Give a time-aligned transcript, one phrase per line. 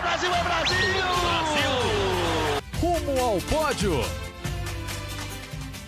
[0.00, 0.76] é Brasil, é Brasil!
[1.20, 1.70] Brasil!
[2.80, 3.92] Rumo ao pódio!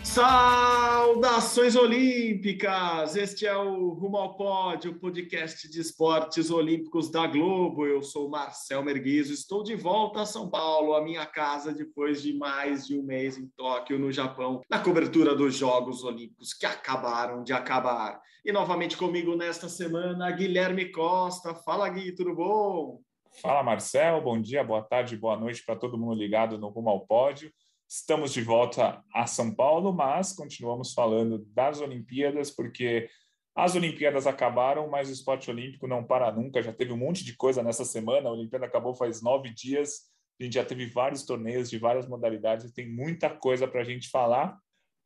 [0.05, 3.17] Saudações olímpicas!
[3.17, 7.87] Este é o Rumo ao Pódio, podcast de esportes olímpicos da Globo.
[7.87, 12.35] Eu sou Marcel Merguizo, estou de volta a São Paulo, a minha casa, depois de
[12.35, 17.43] mais de um mês em Tóquio, no Japão, na cobertura dos Jogos Olímpicos que acabaram
[17.43, 18.21] de acabar.
[18.45, 21.55] E novamente comigo nesta semana, Guilherme Costa.
[21.55, 23.01] Fala, Gui, tudo bom?
[23.41, 24.21] Fala, Marcel.
[24.21, 27.51] Bom dia, boa tarde, boa noite para todo mundo ligado no Rumo ao Pódio.
[27.89, 33.09] Estamos de volta a São Paulo, mas continuamos falando das Olimpíadas, porque
[33.55, 36.63] as Olimpíadas acabaram, mas o esporte olímpico não para nunca.
[36.63, 38.29] Já teve um monte de coisa nessa semana.
[38.29, 40.11] A Olimpíada acabou faz nove dias.
[40.39, 43.85] A gente já teve vários torneios de várias modalidades e tem muita coisa para a
[43.85, 44.59] gente falar,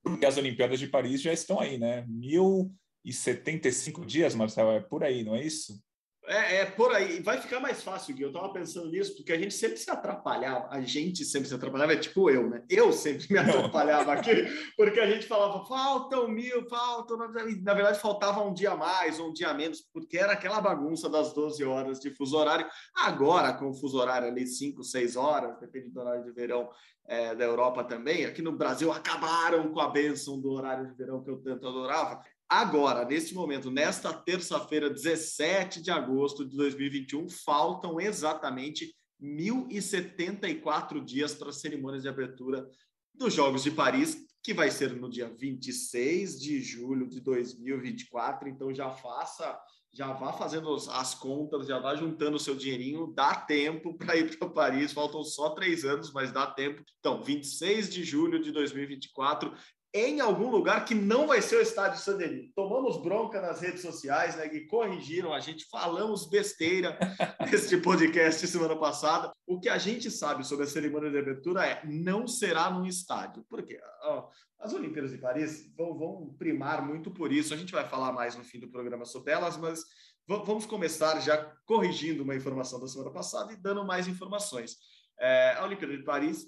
[0.03, 2.05] porque as Olimpíadas de Paris já estão aí, né?
[2.09, 5.81] 1075 dias, Marcelo, é por aí, não é isso?
[6.29, 7.21] É, é, por aí.
[7.21, 8.23] Vai ficar mais fácil, Gui.
[8.23, 10.69] Eu tava pensando nisso, porque a gente sempre se atrapalhava.
[10.71, 12.65] A gente sempre se atrapalhava, é tipo eu, né?
[12.69, 14.33] Eu sempre me atrapalhava aqui,
[14.77, 17.17] porque a gente falava, faltam mil, faltam.
[17.17, 21.33] Na verdade, faltava um dia mais ou um dia menos, porque era aquela bagunça das
[21.33, 22.67] 12 horas de fuso horário.
[22.95, 26.69] Agora, com o fuso horário ali, 5, 6 horas, depende do horário de verão
[27.07, 28.25] é, da Europa também.
[28.25, 32.21] Aqui no Brasil, acabaram com a bênção do horário de verão que eu tanto adorava.
[32.49, 41.49] Agora, neste momento, nesta terça-feira, 17 de agosto de 2021, faltam exatamente 1.074 dias para
[41.49, 42.69] as cerimônias de abertura
[43.13, 48.49] dos Jogos de Paris, que vai ser no dia 26 de julho de 2024.
[48.49, 49.59] Então já faça,
[49.93, 54.39] já vá fazendo as contas, já vá juntando o seu dinheirinho, dá tempo para ir
[54.39, 54.93] para Paris.
[54.93, 56.85] Faltam só três anos, mas dá tempo.
[57.01, 59.53] Então, 26 de julho de 2024,
[59.97, 62.53] em algum lugar que não vai ser o estádio Sanderi.
[62.55, 64.49] Tomamos bronca nas redes sociais, né?
[64.49, 66.99] Que corrigiram a gente, falamos besteira
[67.51, 69.33] neste podcast semana passada.
[69.47, 73.45] O que a gente sabe sobre a cerimônia de abertura é não será num estádio.
[73.49, 73.81] Por quê?
[74.03, 77.55] Ó, as Olimpíadas de Paris vão, vão primar muito por isso.
[77.55, 79.85] A gente vai falar mais no fim do programa sobre elas, mas
[80.27, 84.77] vamos começar já corrigindo uma informação da semana passada e dando mais informações.
[85.19, 86.47] É, a Olimpíada de Paris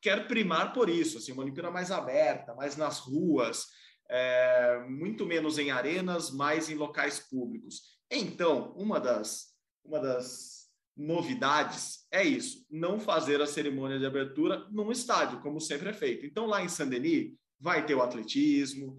[0.00, 3.66] quer primar por isso, assim, uma Olimpíada mais aberta, mais nas ruas,
[4.08, 7.82] é, muito menos em arenas, mais em locais públicos.
[8.10, 14.90] Então, uma das, uma das novidades é isso, não fazer a cerimônia de abertura num
[14.90, 16.26] estádio, como sempre é feito.
[16.26, 18.96] Então, lá em Saint-Denis, vai ter o atletismo,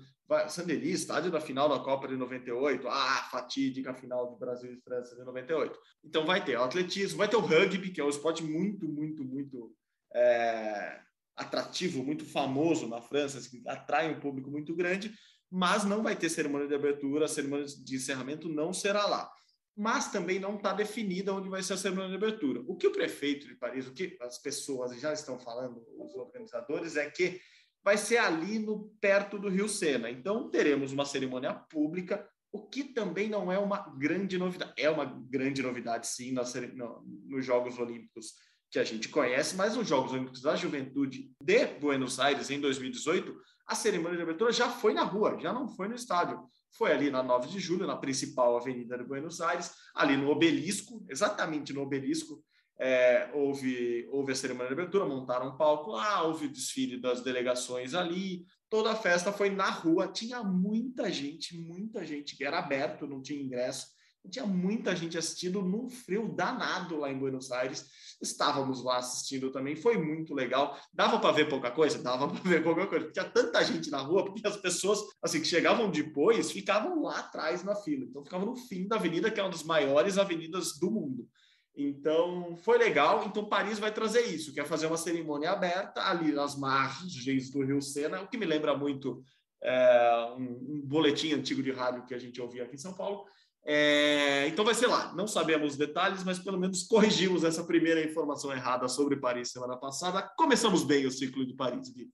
[0.48, 5.16] Saint-Denis, estádio da final da Copa de 98, ah, fatídica final de Brasil e França
[5.16, 5.78] de 98.
[6.06, 9.26] Então, vai ter o atletismo, vai ter o rugby, que é um esporte muito, muito,
[9.26, 9.76] muito
[10.14, 11.00] é,
[11.36, 15.14] atrativo, muito famoso na França, que atrai um público muito grande,
[15.50, 19.32] mas não vai ter cerimônia de abertura, a cerimônia de encerramento não será lá.
[19.76, 22.62] Mas também não está definida onde vai ser a cerimônia de abertura.
[22.68, 26.96] O que o prefeito de Paris, o que as pessoas já estão falando, os organizadores,
[26.96, 27.40] é que
[27.84, 30.10] vai ser ali no perto do Rio Sena.
[30.10, 34.74] Então teremos uma cerimônia pública, o que também não é uma grande novidade.
[34.78, 38.34] É uma grande novidade, sim, nos Jogos Olímpicos
[38.72, 43.36] que a gente conhece, mas nos Jogos Olímpicos da Juventude de Buenos Aires, em 2018,
[43.68, 46.40] a cerimônia de abertura já foi na rua, já não foi no estádio.
[46.78, 51.06] Foi ali na 9 de julho, na principal avenida de Buenos Aires, ali no obelisco,
[51.10, 52.42] exatamente no obelisco,
[52.80, 57.22] é, houve, houve a cerimônia de abertura, montaram um palco lá, houve o desfile das
[57.22, 62.58] delegações ali, toda a festa foi na rua, tinha muita gente, muita gente, que era
[62.58, 63.88] aberto, não tinha ingresso,
[64.30, 67.86] tinha muita gente assistindo num frio danado lá em Buenos Aires.
[68.22, 70.78] Estávamos lá assistindo também, foi muito legal.
[70.94, 72.02] Dava para ver pouca coisa?
[72.02, 73.12] Dava para ver pouca coisa.
[73.12, 77.64] Tinha tanta gente na rua, porque as pessoas assim que chegavam depois ficavam lá atrás
[77.64, 78.06] na fila.
[78.06, 81.28] Então ficavam no fim da avenida, que é uma das maiores avenidas do mundo.
[81.76, 83.26] Então foi legal.
[83.26, 87.66] Então Paris vai trazer isso, que é fazer uma cerimônia aberta ali nas margens do
[87.66, 89.24] Rio Sena, o que me lembra muito
[89.64, 93.26] é, um, um boletim antigo de rádio que a gente ouvia aqui em São Paulo
[93.64, 95.14] é, então vai ser lá.
[95.14, 99.78] Não sabemos os detalhes, mas pelo menos corrigimos essa primeira informação errada sobre Paris semana
[99.78, 100.22] passada.
[100.38, 102.10] Começamos bem o ciclo de Paris, Gui.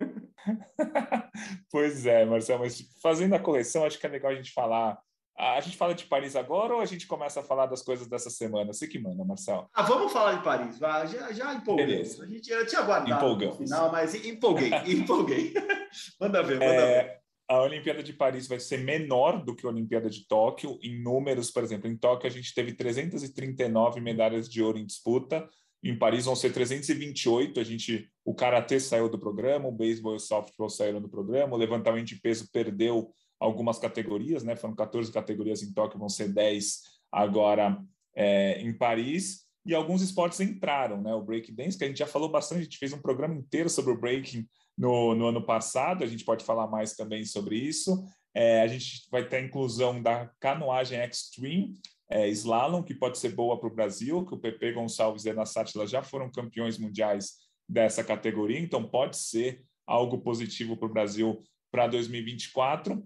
[1.70, 4.98] pois é, Marcelo, mas fazendo a coleção, acho que é legal a gente falar.
[5.38, 8.28] A gente fala de Paris agora ou a gente começa a falar das coisas dessa
[8.28, 8.72] semana?
[8.72, 9.70] Você que manda, Marcelo.
[9.72, 10.78] Ah, vamos falar de Paris.
[10.78, 11.86] Já, já empolguei.
[11.86, 12.24] Beleza.
[12.24, 15.54] A gente já tinha guardado no final, mas empolguei, empolguei.
[16.20, 17.02] manda ver, manda é...
[17.04, 17.17] ver
[17.48, 20.78] a Olimpíada de Paris vai ser menor do que a Olimpíada de Tóquio.
[20.82, 25.48] Em números, por exemplo, em Tóquio a gente teve 339 medalhas de ouro em disputa.
[25.82, 27.58] Em Paris vão ser 328.
[27.58, 31.54] A gente, o karatê saiu do programa, o beisebol e o softball saíram do programa,
[31.54, 33.10] o levantamento de peso perdeu
[33.40, 34.54] algumas categorias, né?
[34.54, 37.82] Foram 14 categorias em Tóquio, vão ser 10 agora
[38.14, 39.46] é, em Paris.
[39.64, 41.14] e alguns esportes entraram, né?
[41.14, 43.92] O breakdance, que a gente já falou bastante, a gente fez um programa inteiro sobre
[43.92, 44.46] o breaking
[44.78, 48.04] no, no ano passado, a gente pode falar mais também sobre isso.
[48.32, 51.74] É, a gente vai ter a inclusão da canoagem extreme,
[52.08, 55.32] é, slalom, que pode ser boa para o Brasil, que o Pepe Gonçalves e a
[55.32, 57.38] Ana Sátila já foram campeões mundiais
[57.68, 63.04] dessa categoria, então pode ser algo positivo para o Brasil para 2024.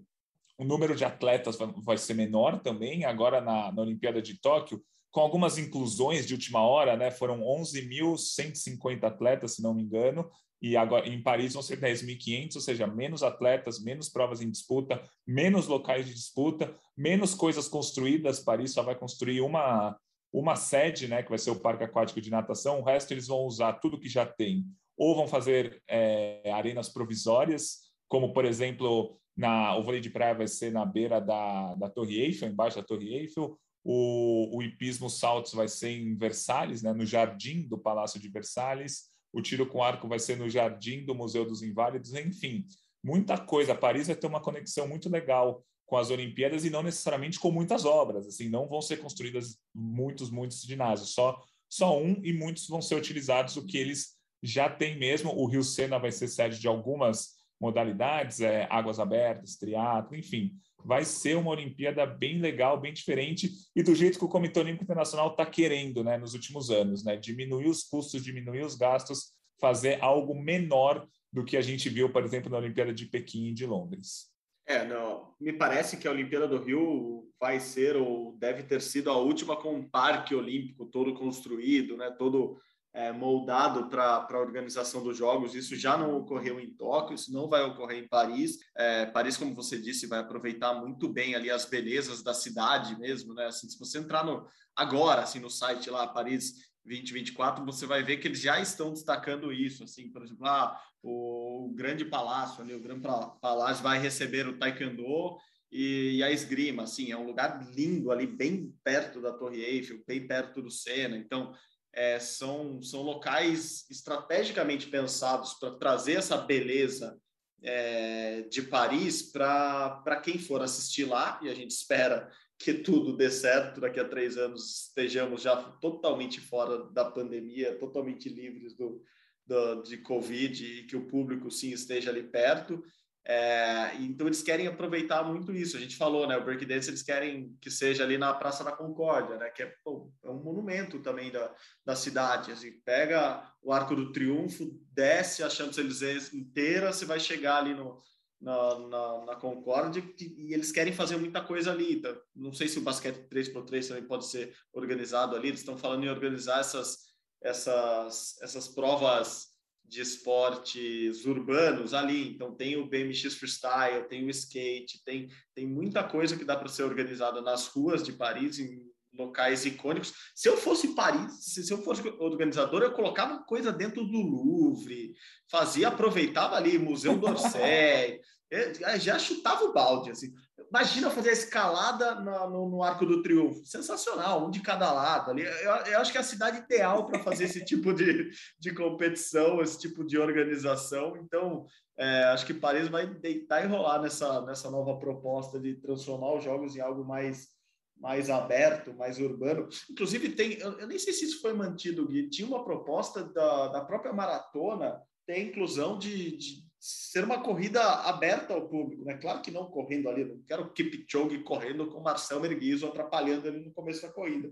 [0.57, 4.81] O número de atletas vai ser menor também, agora na, na Olimpíada de Tóquio,
[5.13, 7.11] com algumas inclusões de última hora, né?
[7.11, 10.27] Foram 11.150 atletas, se não me engano,
[10.59, 15.07] e agora em Paris vão ser 10.500, ou seja, menos atletas, menos provas em disputa,
[15.25, 18.39] menos locais de disputa, menos coisas construídas.
[18.39, 19.95] Paris só vai construir uma
[20.31, 22.79] uma sede, né, que vai ser o Parque Aquático de Natação.
[22.79, 24.65] O resto eles vão usar tudo que já tem,
[24.97, 30.47] ou vão fazer é, arenas provisórias, como por exemplo na o vôlei de praia vai
[30.47, 33.59] ser na beira da, da Torre Eiffel, embaixo da Torre Eiffel.
[33.83, 39.13] O, o hipismo saltos vai ser em Versalhes, né, no jardim do Palácio de Versalhes
[39.33, 42.65] o tiro com arco vai ser no jardim do Museu dos Inválidos, enfim,
[43.03, 43.73] muita coisa.
[43.73, 47.83] Paris vai ter uma conexão muito legal com as Olimpíadas e não necessariamente com muitas
[47.83, 52.83] obras, assim, não vão ser construídas muitos, muitos ginásios, só só um e muitos vão
[52.83, 55.31] ser utilizados o que eles já têm mesmo.
[55.35, 60.53] O Rio Sena vai ser sede de algumas modalidades, é, águas abertas, triatlo, enfim,
[60.85, 64.83] vai ser uma Olimpíada bem legal, bem diferente e do jeito que o Comitê Olímpico
[64.83, 69.97] Internacional está querendo, né, nos últimos anos, né, diminuir os custos, diminuir os gastos, fazer
[70.01, 73.65] algo menor do que a gente viu, por exemplo, na Olimpíada de Pequim e de
[73.65, 74.31] Londres.
[74.65, 75.33] É, não.
[75.39, 79.57] Me parece que a Olimpíada do Rio vai ser ou deve ter sido a última
[79.57, 82.57] com um parque olímpico todo construído, né, todo
[82.93, 85.55] é, moldado para a organização dos jogos.
[85.55, 88.59] Isso já não ocorreu em Tóquio, isso não vai ocorrer em Paris.
[88.77, 93.33] É, Paris, como você disse, vai aproveitar muito bem ali as belezas da cidade mesmo,
[93.33, 93.47] né?
[93.47, 94.45] Assim, se você entrar no
[94.75, 99.51] agora, assim, no site lá Paris 2024, você vai ver que eles já estão destacando
[99.51, 103.01] isso, assim, por exemplo, ah, o, o grande palácio ali, o grande
[103.41, 105.37] palácio vai receber o taekwondo
[105.71, 110.03] e, e, a esgrima, assim, é um lugar lindo ali, bem perto da Torre Eiffel,
[110.05, 111.53] bem perto do Sena, então
[111.93, 117.19] é, são, são locais estrategicamente pensados para trazer essa beleza
[117.61, 123.29] é, de Paris para quem for assistir lá, e a gente espera que tudo dê
[123.29, 129.03] certo, daqui a três anos estejamos já totalmente fora da pandemia, totalmente livres do,
[129.45, 132.83] do, de Covid e que o público sim esteja ali perto.
[133.25, 135.77] É, então eles querem aproveitar muito isso.
[135.77, 136.37] A gente falou, né?
[136.37, 139.49] O breakdance eles querem que seja ali na Praça da Concórdia, né?
[139.49, 141.53] Que é, pô, é um monumento também da,
[141.85, 142.51] da cidade.
[142.51, 148.01] Assim, pega o Arco do Triunfo, desce a Champs-Élysées inteira, você vai chegar ali no,
[148.41, 151.95] na, na, na Concórdia e eles querem fazer muita coisa ali.
[151.95, 155.47] Então, não sei se o basquete 3x3 também pode ser organizado ali.
[155.47, 156.97] Eles estão falando em organizar essas,
[157.41, 159.52] essas, essas provas
[159.85, 162.29] de esportes urbanos ali.
[162.29, 166.69] Então, tem o BMX Freestyle, tem o skate, tem, tem muita coisa que dá para
[166.69, 168.81] ser organizada nas ruas de Paris, em
[169.13, 170.13] locais icônicos.
[170.35, 175.13] Se eu fosse Paris, se eu fosse organizador, eu colocava coisa dentro do Louvre,
[175.49, 178.19] fazia, aproveitava ali Museu d'Orsay,
[178.99, 180.33] já chutava o balde, assim.
[180.73, 183.63] Imagina fazer a escalada no, no, Arco do Triunfo.
[183.63, 185.43] Sensacional, um de cada lado ali.
[185.43, 189.61] Eu, eu acho que é a cidade ideal para fazer esse tipo de, de competição,
[189.61, 191.15] esse tipo de organização.
[191.17, 196.33] Então, é, acho que Paris vai deitar e rolar nessa, nessa nova proposta de transformar
[196.33, 197.49] os jogos em algo mais,
[197.95, 199.69] mais aberto, mais urbano.
[199.91, 203.67] Inclusive, tem, eu, eu nem sei se isso foi mantido, Gui, tinha uma proposta da,
[203.67, 209.17] da própria maratona ter inclusão de, de ser uma corrida aberta ao público, né?
[209.17, 213.71] Claro que não correndo ali, não quero Kipchoge correndo com Marcel Merguizo atrapalhando ele no
[213.71, 214.51] começo da corrida,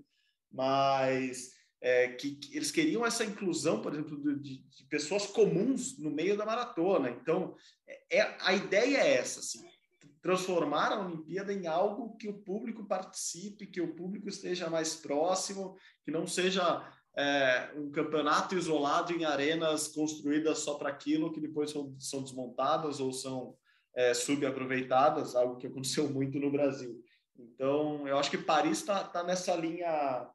[0.50, 6.10] mas é, que, que, eles queriam essa inclusão, por exemplo, de, de, pessoas comuns no
[6.10, 7.10] meio da maratona.
[7.10, 7.54] Então,
[7.86, 9.66] é, é, a ideia é essa, assim,
[10.22, 15.76] transformar a Olimpíada em algo que o público participe, que o público esteja mais próximo,
[16.06, 21.72] que não seja é, um campeonato isolado em arenas construídas só para aquilo, que depois
[21.72, 23.56] são, são desmontadas ou são
[23.96, 27.04] é, subaproveitadas, algo que aconteceu muito no Brasil.
[27.38, 30.28] Então, eu acho que Paris está tá nessa linha,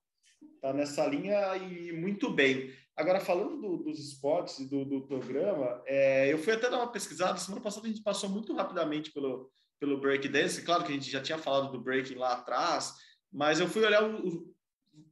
[0.60, 2.72] tá nessa linha e muito bem.
[2.96, 6.90] Agora, falando do, dos esportes e do, do programa, é, eu fui até dar uma
[6.90, 7.38] pesquisada.
[7.38, 10.62] Semana passada a gente passou muito rapidamente pelo, pelo breakdance.
[10.62, 12.94] Claro que a gente já tinha falado do breaking lá atrás,
[13.30, 14.55] mas eu fui olhar o,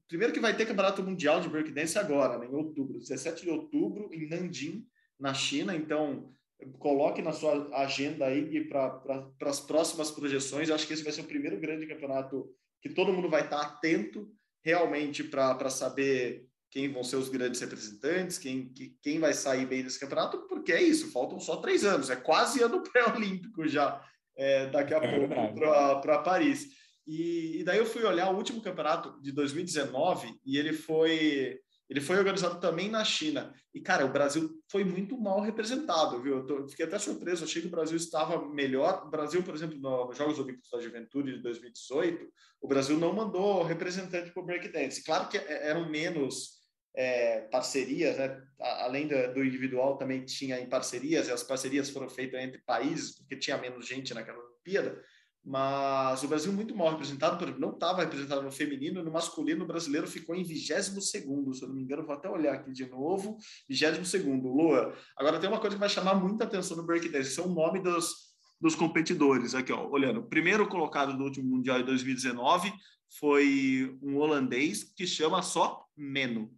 [0.08, 4.10] Primeiro que vai ter campeonato mundial de breakdance agora, né, em outubro, 17 de outubro,
[4.12, 4.86] em Nanjing,
[5.18, 5.74] na China.
[5.74, 6.32] Então,
[6.78, 10.68] coloque na sua agenda aí para pra, as próximas projeções.
[10.68, 12.48] Eu acho que esse vai ser o primeiro grande campeonato
[12.82, 14.30] que todo mundo vai estar atento
[14.62, 20.00] realmente para saber quem vão ser os grandes representantes, quem, quem vai sair bem desse
[20.00, 24.04] campeonato, porque é isso, faltam só três anos, é quase ano pré-olímpico já,
[24.36, 26.68] é, daqui a é pouco para Paris.
[27.06, 32.00] E, e, daí eu fui olhar o último campeonato de 2019 e ele foi ele
[32.00, 33.54] foi organizado também na China.
[33.74, 36.38] E, cara, o Brasil foi muito mal representado, viu?
[36.38, 39.04] Eu tô, fiquei até surpreso, achei que o Brasil estava melhor.
[39.06, 42.26] O Brasil, por exemplo, nos Jogos Olímpicos da Juventude de 2018,
[42.62, 45.04] o Brasil não mandou representante para o breakdance.
[45.04, 46.64] Claro que é, eram menos
[46.96, 48.42] é, parcerias, né?
[48.60, 53.36] além do, individual, também tinha em parcerias, e as parcerias foram feitas entre países, porque
[53.36, 55.02] tinha menos gente naquela Olimpíada,
[55.44, 59.64] mas o Brasil muito mal representado, por exemplo, não estava representado no feminino, no masculino
[59.64, 62.72] o brasileiro ficou em 22 segundo, se eu não me engano, vou até olhar aqui
[62.72, 63.36] de novo,
[63.68, 64.94] 22 segundo, Lua.
[65.16, 68.34] Agora tem uma coisa que vai chamar muita atenção no breakdance, são o nome dos,
[68.58, 72.72] dos competidores, aqui ó, olhando, o primeiro colocado no último Mundial de 2019
[73.18, 76.50] foi um holandês que chama só Meno,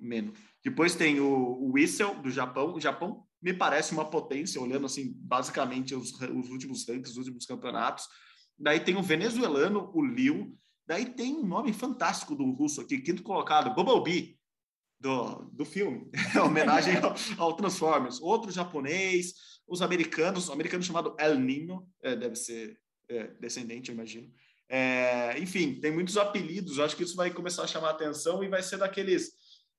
[0.00, 0.36] menos.
[0.64, 2.74] Depois tem o, Whistle, do Japão.
[2.74, 7.44] O Japão me parece uma potência, olhando assim, basicamente os, os últimos rankings, os últimos
[7.44, 8.08] campeonatos.
[8.58, 10.56] Daí tem o venezuelano, o Liu.
[10.86, 14.38] Daí tem um nome fantástico do russo aqui, quinto colocado, Bumblebee,
[14.98, 16.10] do, do filme,
[16.42, 18.18] homenagem ao, ao, Transformers.
[18.22, 19.34] Outro japonês,
[19.68, 22.78] os americanos, um americano chamado El Nino, é, deve ser
[23.10, 24.32] é, descendente, eu imagino.
[24.70, 28.48] É, enfim, tem muitos apelidos, acho que isso vai começar a chamar a atenção e
[28.48, 29.32] vai ser daqueles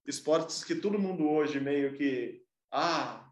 [0.06, 3.25] esportes que todo mundo hoje meio que, ah,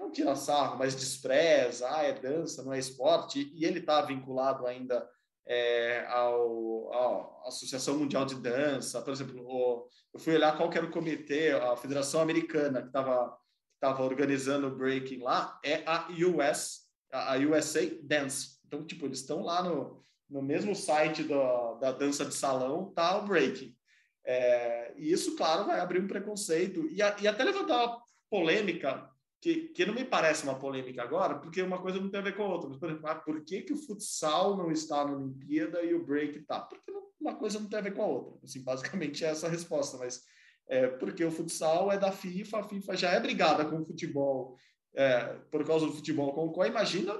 [0.00, 4.66] não tira sarro, mas despreza, ah, é dança, não é esporte, e ele está vinculado
[4.66, 5.06] ainda
[5.46, 10.86] é, ao, ao, Associação Mundial de Dança, por exemplo, o, eu fui olhar qual era
[10.86, 16.80] o comitê, a Federação Americana que estava organizando o breaking lá, é a US,
[17.12, 18.58] a USA Dance.
[18.66, 23.18] Então, tipo, eles estão lá no, no mesmo site do, da dança de salão, tá
[23.18, 23.76] o breaking.
[24.24, 27.98] É, e isso, claro, vai abrir um preconceito e, a, e até levantar
[28.30, 29.09] polêmica,
[29.40, 32.36] que, que não me parece uma polêmica agora, porque uma coisa não tem a ver
[32.36, 32.68] com a outra.
[32.68, 36.04] Mas, por exemplo, ah, por que, que o futsal não está na Olimpíada e o
[36.04, 36.60] break está?
[36.60, 38.38] Porque não, uma coisa não tem a ver com a outra.
[38.44, 40.22] Assim, basicamente é essa a resposta, mas
[40.68, 44.56] é, porque o futsal é da FIFA, a FIFA já é brigada com o futebol
[44.94, 47.14] é, por causa do futebol com o imagina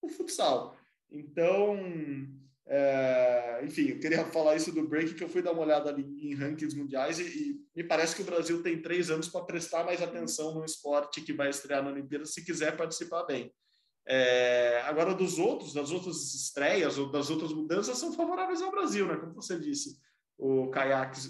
[0.00, 0.76] o futsal.
[1.10, 1.76] Então,
[2.68, 6.02] é, enfim, eu queria falar isso do break, que eu fui dar uma olhada ali
[6.20, 9.84] em rankings mundiais e, e me parece que o Brasil tem três anos para prestar
[9.84, 13.52] mais atenção no esporte que vai estrear na Olimpíada, se quiser participar bem.
[14.08, 19.06] É, agora, dos outros, das outras estreias ou das outras mudanças são favoráveis ao Brasil,
[19.06, 19.16] né?
[19.16, 19.98] Como você disse,
[20.38, 21.20] o caiaque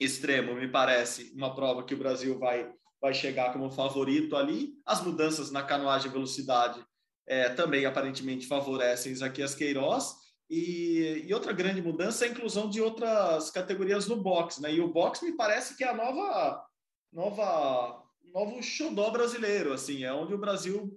[0.00, 4.74] extremo me parece uma prova que o Brasil vai, vai chegar como favorito ali.
[4.84, 6.84] As mudanças na canoagem velocidade
[7.26, 10.25] é, também aparentemente favorecem Isaquias Queiroz.
[10.48, 14.72] E, e, outra grande mudança é a inclusão de outras categorias no boxe, né?
[14.72, 16.64] E o boxe me parece que é a nova,
[17.12, 20.96] nova, novo xodó brasileiro, assim, é onde o Brasil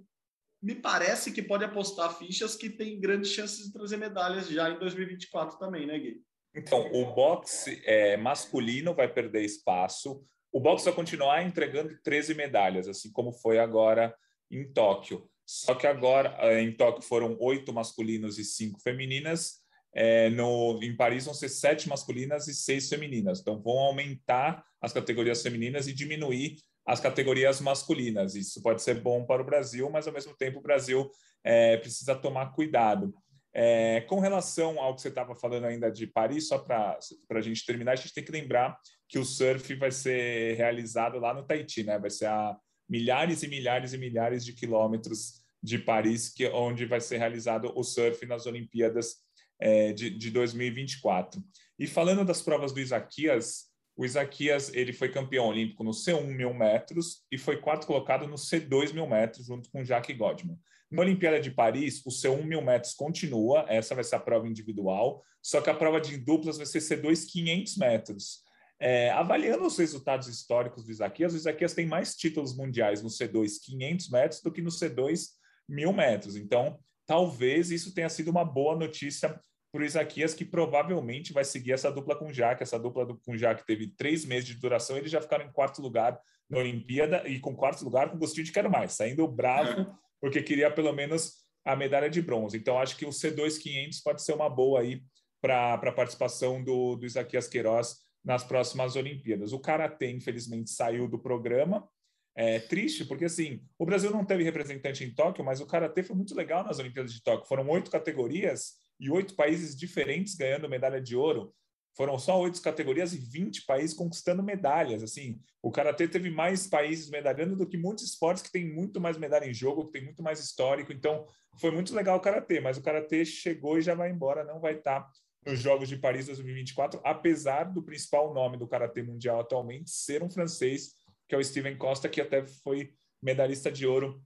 [0.62, 4.78] me parece que pode apostar fichas que tem grandes chances de trazer medalhas já em
[4.78, 6.22] 2024 também, né, Gui?
[6.54, 10.24] Então, o boxe é, masculino vai perder espaço.
[10.52, 14.14] O boxe vai continuar entregando 13 medalhas, assim como foi agora
[14.50, 15.28] em Tóquio.
[15.52, 19.58] Só que agora, eh, em Tóquio, foram oito masculinos e cinco femininas.
[19.92, 23.40] É, no, em Paris vão ser sete masculinas e seis femininas.
[23.40, 28.36] Então, vão aumentar as categorias femininas e diminuir as categorias masculinas.
[28.36, 31.10] Isso pode ser bom para o Brasil, mas, ao mesmo tempo, o Brasil
[31.42, 33.12] é, precisa tomar cuidado.
[33.52, 36.96] É, com relação ao que você estava falando ainda de Paris, só para
[37.28, 38.78] a gente terminar, a gente tem que lembrar
[39.08, 41.98] que o surf vai ser realizado lá no Tahiti, né?
[41.98, 42.56] Vai ser a
[42.88, 47.82] milhares e milhares e milhares de quilômetros de Paris, que onde vai ser realizado o
[47.82, 49.16] surf nas Olimpíadas
[49.60, 51.42] é, de, de 2024.
[51.78, 56.54] E falando das provas do Isaquias, o Isaquias ele foi campeão olímpico no C1 mil
[56.54, 60.58] metros e foi quarto colocado no C2 mil metros junto com Jacques Godman.
[60.90, 65.22] Na Olimpíada de Paris, o C1 mil metros continua, essa vai ser a prova individual,
[65.42, 68.42] só que a prova de duplas vai ser C2 500 metros.
[68.80, 73.52] É, avaliando os resultados históricos do Isaquias, o Isaquias tem mais títulos mundiais no C2
[73.62, 75.26] 500 metros do que no C2
[75.70, 76.36] 1000 metros.
[76.36, 79.40] Então, talvez isso tenha sido uma boa notícia
[79.72, 82.62] para o Isaquias, que provavelmente vai seguir essa dupla com o Jaque.
[82.62, 85.80] Essa dupla com o Jaque teve três meses de duração, eles já ficaram em quarto
[85.80, 89.86] lugar na Olimpíada e com quarto lugar com gostinho de quero mais, saindo bravo,
[90.20, 92.56] porque queria pelo menos a medalha de bronze.
[92.56, 95.02] Então, acho que o C2 500 pode ser uma boa aí
[95.40, 99.52] para a participação do, do Isaquias Queiroz nas próximas Olimpíadas.
[99.52, 101.88] O Karatê, infelizmente, saiu do programa.
[102.34, 106.16] É triste, porque assim, o Brasil não teve representante em Tóquio, mas o Karatê foi
[106.16, 107.48] muito legal nas Olimpíadas de Tóquio.
[107.48, 111.52] Foram oito categorias e oito países diferentes ganhando medalha de ouro.
[111.96, 115.02] foram só oito categorias e 20 países conquistando medalhas.
[115.02, 119.18] Assim, o karatê teve mais países medalhando do que muitos esportes que tem muito mais
[119.18, 120.92] medalha em jogo, que tem muito mais histórico.
[120.92, 121.26] Então,
[121.58, 124.74] foi muito legal o karatê, mas o karatê chegou e já vai embora, não vai
[124.74, 125.06] estar
[125.44, 130.30] nos Jogos de Paris 2024, apesar do principal nome do karatê mundial atualmente ser um
[130.30, 130.92] francês,
[131.30, 134.20] que é o Steven Costa, que até foi medalhista de ouro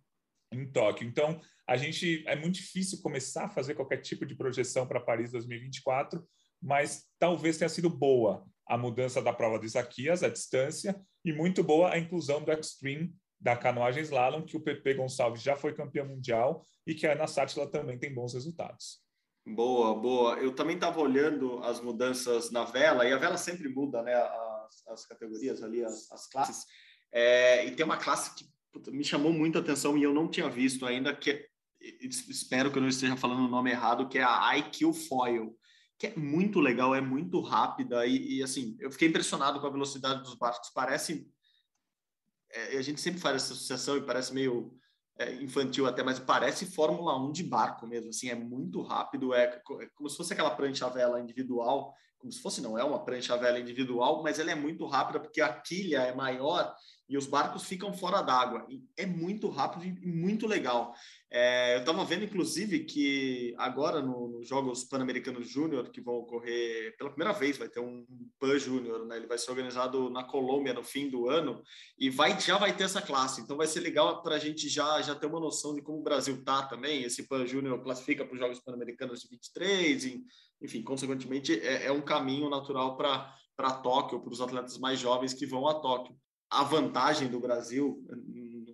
[0.50, 1.06] em Tóquio.
[1.06, 5.30] Então, a gente é muito difícil começar a fazer qualquer tipo de projeção para Paris
[5.30, 6.26] 2024
[6.64, 11.62] mas talvez tenha sido boa a mudança da prova de Isaquias, a distância, e muito
[11.62, 16.06] boa a inclusão do Extreme da canoagem slalom, que o Pepe Gonçalves já foi campeão
[16.06, 19.02] mundial e que a Ana Sátila também tem bons resultados.
[19.46, 20.36] Boa, boa.
[20.36, 24.14] Eu também estava olhando as mudanças na vela, e a vela sempre muda, né?
[24.14, 26.64] As, as categorias ali, as, as classes.
[27.14, 30.28] É, e tem uma classe que puta, me chamou muito a atenção e eu não
[30.28, 31.46] tinha visto ainda, que é,
[31.80, 35.56] espero que eu não esteja falando o nome errado, que é a IQ Foil
[35.98, 39.70] que é muito legal, é muito rápida e, e, assim, eu fiquei impressionado com a
[39.70, 40.70] velocidade dos barcos.
[40.70, 41.26] Parece,
[42.50, 44.76] é, a gente sempre faz essa associação e parece meio
[45.18, 49.44] é, infantil até, mas parece Fórmula 1 de barco mesmo, assim, é muito rápido, é,
[49.44, 53.36] é como se fosse aquela prancha vela individual, como se fosse, não é uma prancha
[53.36, 56.74] vela individual, mas ela é muito rápida porque a quilha é maior
[57.08, 58.66] e os barcos ficam fora d'água.
[58.96, 60.94] É muito rápido e muito legal.
[61.30, 66.96] É, eu estava vendo, inclusive, que agora nos no Jogos Pan-Americanos Júnior, que vão ocorrer
[66.96, 68.06] pela primeira vez, vai ter um
[68.38, 69.16] PAN Júnior, né?
[69.16, 71.62] Ele vai ser organizado na Colômbia no fim do ano
[71.98, 73.40] e vai, já vai ter essa classe.
[73.40, 76.02] Então vai ser legal para a gente já, já ter uma noção de como o
[76.02, 77.02] Brasil tá também.
[77.02, 80.24] Esse PAN Júnior classifica para os Jogos Pan-Americanos de 23, e,
[80.62, 85.44] enfim, consequentemente, é, é um caminho natural para Tóquio, para os atletas mais jovens que
[85.44, 86.16] vão a Tóquio
[86.54, 88.04] a vantagem do Brasil,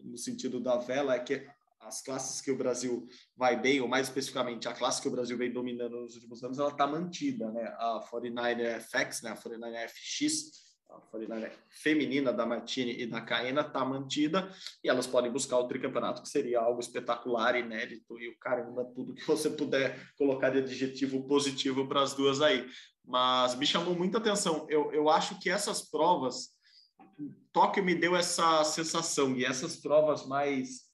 [0.04, 1.46] no sentido da vela, é que
[1.80, 5.36] as classes que o Brasil vai bem, ou mais especificamente a classe que o Brasil
[5.36, 7.64] vem dominando nos últimos anos, ela está mantida, né?
[7.78, 9.30] A 49 FX, né?
[9.30, 14.52] A 49 FX, a 49 feminina da Martini e da Caena está mantida
[14.84, 19.14] e elas podem buscar o tricampeonato, que seria algo espetacular, inédito e o caramba, tudo
[19.14, 22.68] que você puder colocar de adjetivo positivo para as duas aí.
[23.04, 24.66] Mas me chamou muita atenção.
[24.68, 26.50] Eu, eu acho que essas provas
[27.52, 30.88] Tóquio me deu essa sensação e essas provas mais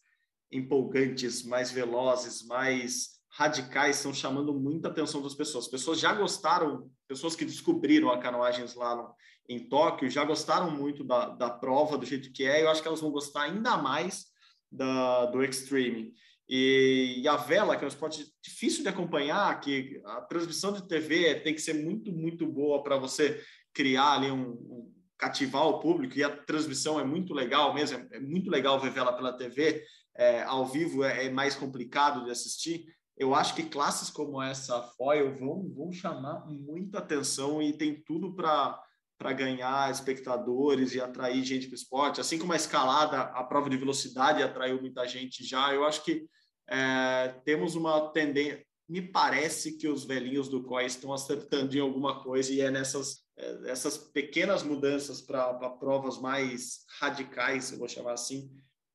[0.51, 5.65] empolgantes, mais velozes, mais radicais estão chamando muita atenção das pessoas.
[5.65, 9.12] As pessoas já gostaram, pessoas que descobriram a canoagem slalom
[9.49, 12.83] em Tóquio, já gostaram muito da, da prova, do jeito que é, e eu acho
[12.83, 14.27] que elas vão gostar ainda mais
[14.73, 16.15] da, do Extreme.
[16.49, 20.87] E, e, a vela, que é um esporte difícil de acompanhar, que a transmissão de
[20.87, 23.43] TV tem que ser muito, muito boa para você
[23.75, 28.20] criar ali um, um cativar o público e a transmissão é muito legal mesmo, é
[28.20, 29.83] muito legal ver ela pela TV,
[30.16, 32.85] é, ao vivo é, é, mais complicado de assistir.
[33.16, 38.35] Eu acho que classes como essa foil vão, vão chamar muita atenção e tem tudo
[38.35, 38.81] para
[39.18, 43.70] para ganhar espectadores e atrair gente para o esporte, assim como a escalada, a prova
[43.70, 45.72] de velocidade atraiu muita gente já.
[45.72, 46.26] Eu acho que
[46.68, 48.62] é, temos uma tendência.
[48.88, 53.16] Me parece que os velhinhos do COI estão acertando em alguma coisa e é nessas
[53.16, 53.26] é,
[53.66, 58.51] essas pequenas mudanças para provas mais radicais, eu vou chamar assim,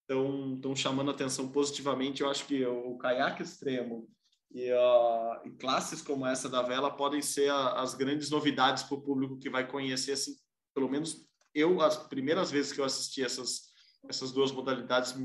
[0.09, 2.21] estão chamando atenção positivamente.
[2.21, 4.09] Eu acho que o caiaque extremo
[4.51, 8.95] e, uh, e, classes como essa da vela podem ser a, as grandes novidades para
[8.95, 10.33] o público que vai conhecer, assim,
[10.73, 13.71] pelo menos eu, as primeiras vezes que eu assisti essas,
[14.09, 15.15] essas duas modalidades,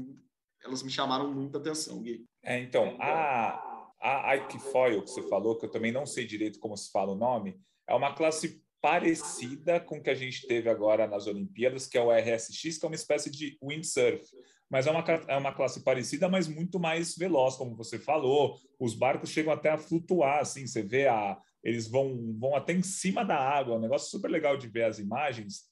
[0.63, 2.25] elas me chamaram muita atenção, Gui.
[2.43, 6.59] É, então, a, a Ike Foil, que você falou, que eu também não sei direito
[6.61, 10.71] como se fala o nome, é uma classe parecida com o que a gente teve
[10.71, 14.25] agora nas Olimpíadas, que é o RSX, que é uma espécie de windsurf.
[14.71, 18.57] Mas é uma, é uma classe parecida, mas muito mais veloz, como você falou.
[18.79, 21.37] Os barcos chegam até a flutuar, assim, você vê a.
[21.65, 24.85] Eles vão, vão até em cima da água, é um negócio super legal de ver
[24.85, 25.65] as imagens.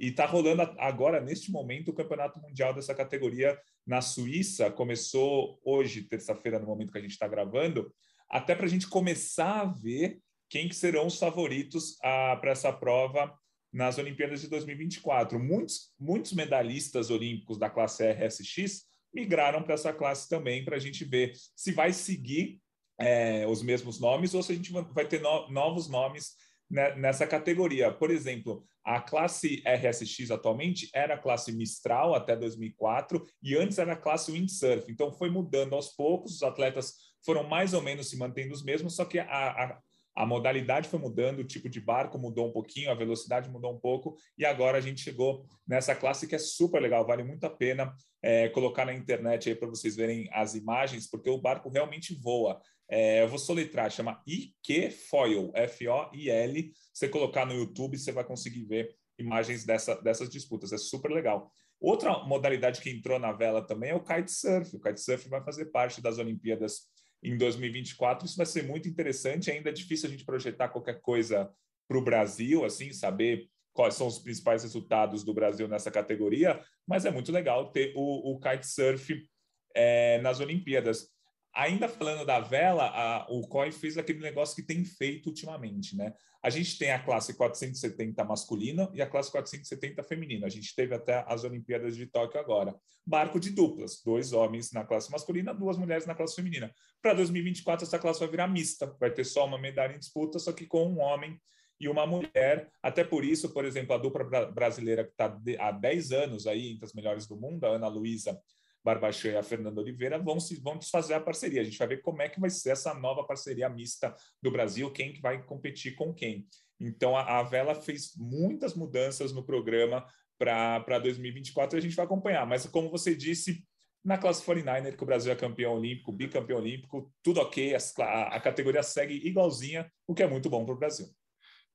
[0.00, 3.54] E está rolando agora, neste momento, o Campeonato Mundial dessa categoria
[3.86, 4.70] na Suíça.
[4.70, 7.92] Começou hoje, terça-feira, no momento que a gente está gravando,
[8.30, 12.70] até para a gente começar a ver quem que serão os favoritos ah, para essa
[12.70, 13.34] prova
[13.72, 15.40] nas Olimpíadas de 2024.
[15.40, 18.82] Muitos, muitos medalhistas olímpicos da classe RSX
[19.14, 22.60] migraram para essa classe também, para a gente ver se vai seguir
[23.00, 26.32] é, os mesmos nomes ou se a gente vai ter no, novos nomes
[26.70, 27.90] né, nessa categoria.
[27.90, 33.94] Por exemplo, a classe RSX atualmente era a classe Mistral até 2004 e antes era
[33.94, 34.92] a classe Windsurf.
[34.92, 36.92] Então foi mudando aos poucos, os atletas
[37.24, 39.78] foram mais ou menos se mantendo os mesmos, só que a, a
[40.14, 43.78] a modalidade foi mudando, o tipo de barco mudou um pouquinho, a velocidade mudou um
[43.78, 47.50] pouco, e agora a gente chegou nessa classe que é super legal, vale muito a
[47.50, 52.14] pena é, colocar na internet aí para vocês verem as imagens, porque o barco realmente
[52.14, 52.60] voa.
[52.88, 56.72] É, eu vou soletrar, chama IQ Foil, F-O-I-L.
[56.92, 60.72] Você colocar no YouTube, você vai conseguir ver imagens dessa, dessas disputas.
[60.72, 61.50] É super legal.
[61.80, 64.76] Outra modalidade que entrou na vela também é o kitesurf.
[64.76, 66.91] O kitesurf vai fazer parte das Olimpíadas
[67.22, 68.26] em 2024.
[68.26, 69.50] Isso vai ser muito interessante.
[69.50, 71.50] Ainda é difícil a gente projetar qualquer coisa
[71.88, 77.04] para o Brasil, assim, saber quais são os principais resultados do Brasil nessa categoria, mas
[77.04, 79.26] é muito legal ter o, o kitesurf
[79.74, 81.08] é, nas Olimpíadas.
[81.54, 86.14] Ainda falando da vela, a, o COI fez aquele negócio que tem feito ultimamente, né?
[86.42, 90.46] A gente tem a classe 470 masculina e a classe 470 feminina.
[90.46, 92.74] A gente teve até as Olimpíadas de Tóquio agora.
[93.06, 96.74] Barco de duplas, dois homens na classe masculina, duas mulheres na classe feminina.
[97.00, 100.52] Para 2024, essa classe vai virar mista, vai ter só uma medalha em disputa, só
[100.52, 101.38] que com um homem
[101.78, 102.70] e uma mulher.
[102.82, 106.86] Até por isso, por exemplo, a dupla brasileira que está há 10 anos aí entre
[106.86, 108.40] as melhores do mundo, a Ana Luísa
[108.84, 111.60] Barbachã e a Fernanda Oliveira, vão, se, vão desfazer a parceria.
[111.60, 114.90] A gente vai ver como é que vai ser essa nova parceria mista do Brasil,
[114.90, 116.46] quem que vai competir com quem.
[116.80, 120.04] Então, a, a Vela fez muitas mudanças no programa
[120.38, 122.46] para 2024 e a gente vai acompanhar.
[122.46, 123.64] Mas, como você disse,
[124.04, 128.40] na classe 49er, que o Brasil é campeão olímpico, bicampeão olímpico, tudo ok, a, a
[128.40, 131.06] categoria segue igualzinha, o que é muito bom para o Brasil.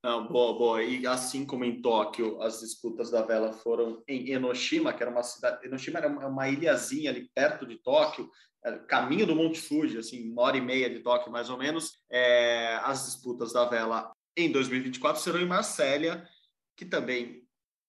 [0.02, 0.82] Não, boa, boa.
[0.82, 5.24] E assim como em Tóquio, as disputas da vela foram em Enoshima, que era uma
[5.24, 5.66] cidade.
[5.66, 8.30] Enoshima era uma ilhazinha ali perto de Tóquio,
[8.86, 11.98] caminho do Monte Fuji, assim, uma hora e meia de Tóquio mais ou menos.
[12.10, 16.26] É, as disputas da vela em 2024 serão em Marsella,
[16.76, 17.42] que também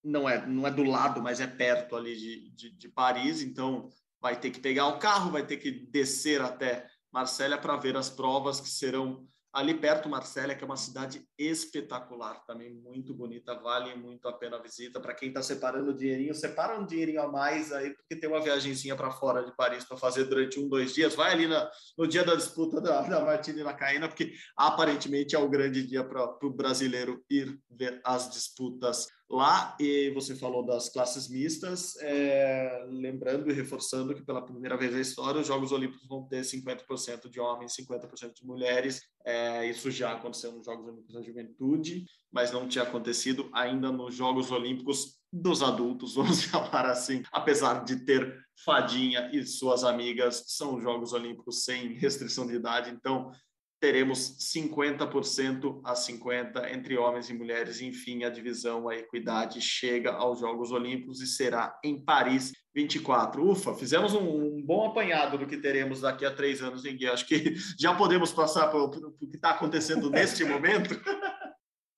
[0.03, 3.43] não é, não é do lado, mas é perto ali de, de, de Paris.
[3.43, 3.87] Então,
[4.19, 8.09] vai ter que pegar o carro, vai ter que descer até Marsella para ver as
[8.09, 13.95] provas que serão ali perto Marsella, que é uma cidade espetacular, também muito bonita, vale
[13.95, 14.99] muito a pena a visita.
[14.99, 18.95] Para quem está separando dinheirinho, separa um dinheirinho a mais aí, porque tem uma viagemzinha
[18.95, 21.15] para fora de Paris para fazer durante um, dois dias.
[21.15, 25.35] Vai ali na, no dia da disputa da, da Martina e na Caína, porque aparentemente
[25.35, 29.77] é o grande dia para o brasileiro ir ver as disputas lá.
[29.79, 34.99] E você falou das classes mistas, é, lembrando e reforçando que pela primeira vez na
[34.99, 39.01] história os Jogos Olímpicos vão ter 50% de homens, 50% de mulheres.
[39.23, 44.15] É, isso já aconteceu nos Jogos Olímpicos da Juventude, mas não tinha acontecido ainda nos
[44.15, 50.81] Jogos Olímpicos dos adultos, vamos chamar assim, apesar de ter Fadinha e suas amigas, são
[50.81, 53.31] Jogos Olímpicos sem restrição de idade, então
[53.79, 57.79] teremos 50% a 50% entre homens e mulheres.
[57.79, 63.49] Enfim, a divisão, a equidade chega aos Jogos Olímpicos e será em Paris 24.
[63.49, 67.27] Ufa, fizemos um, um bom apanhado do que teremos daqui a três anos em Acho
[67.27, 70.99] que já podemos passar para o que está acontecendo neste momento.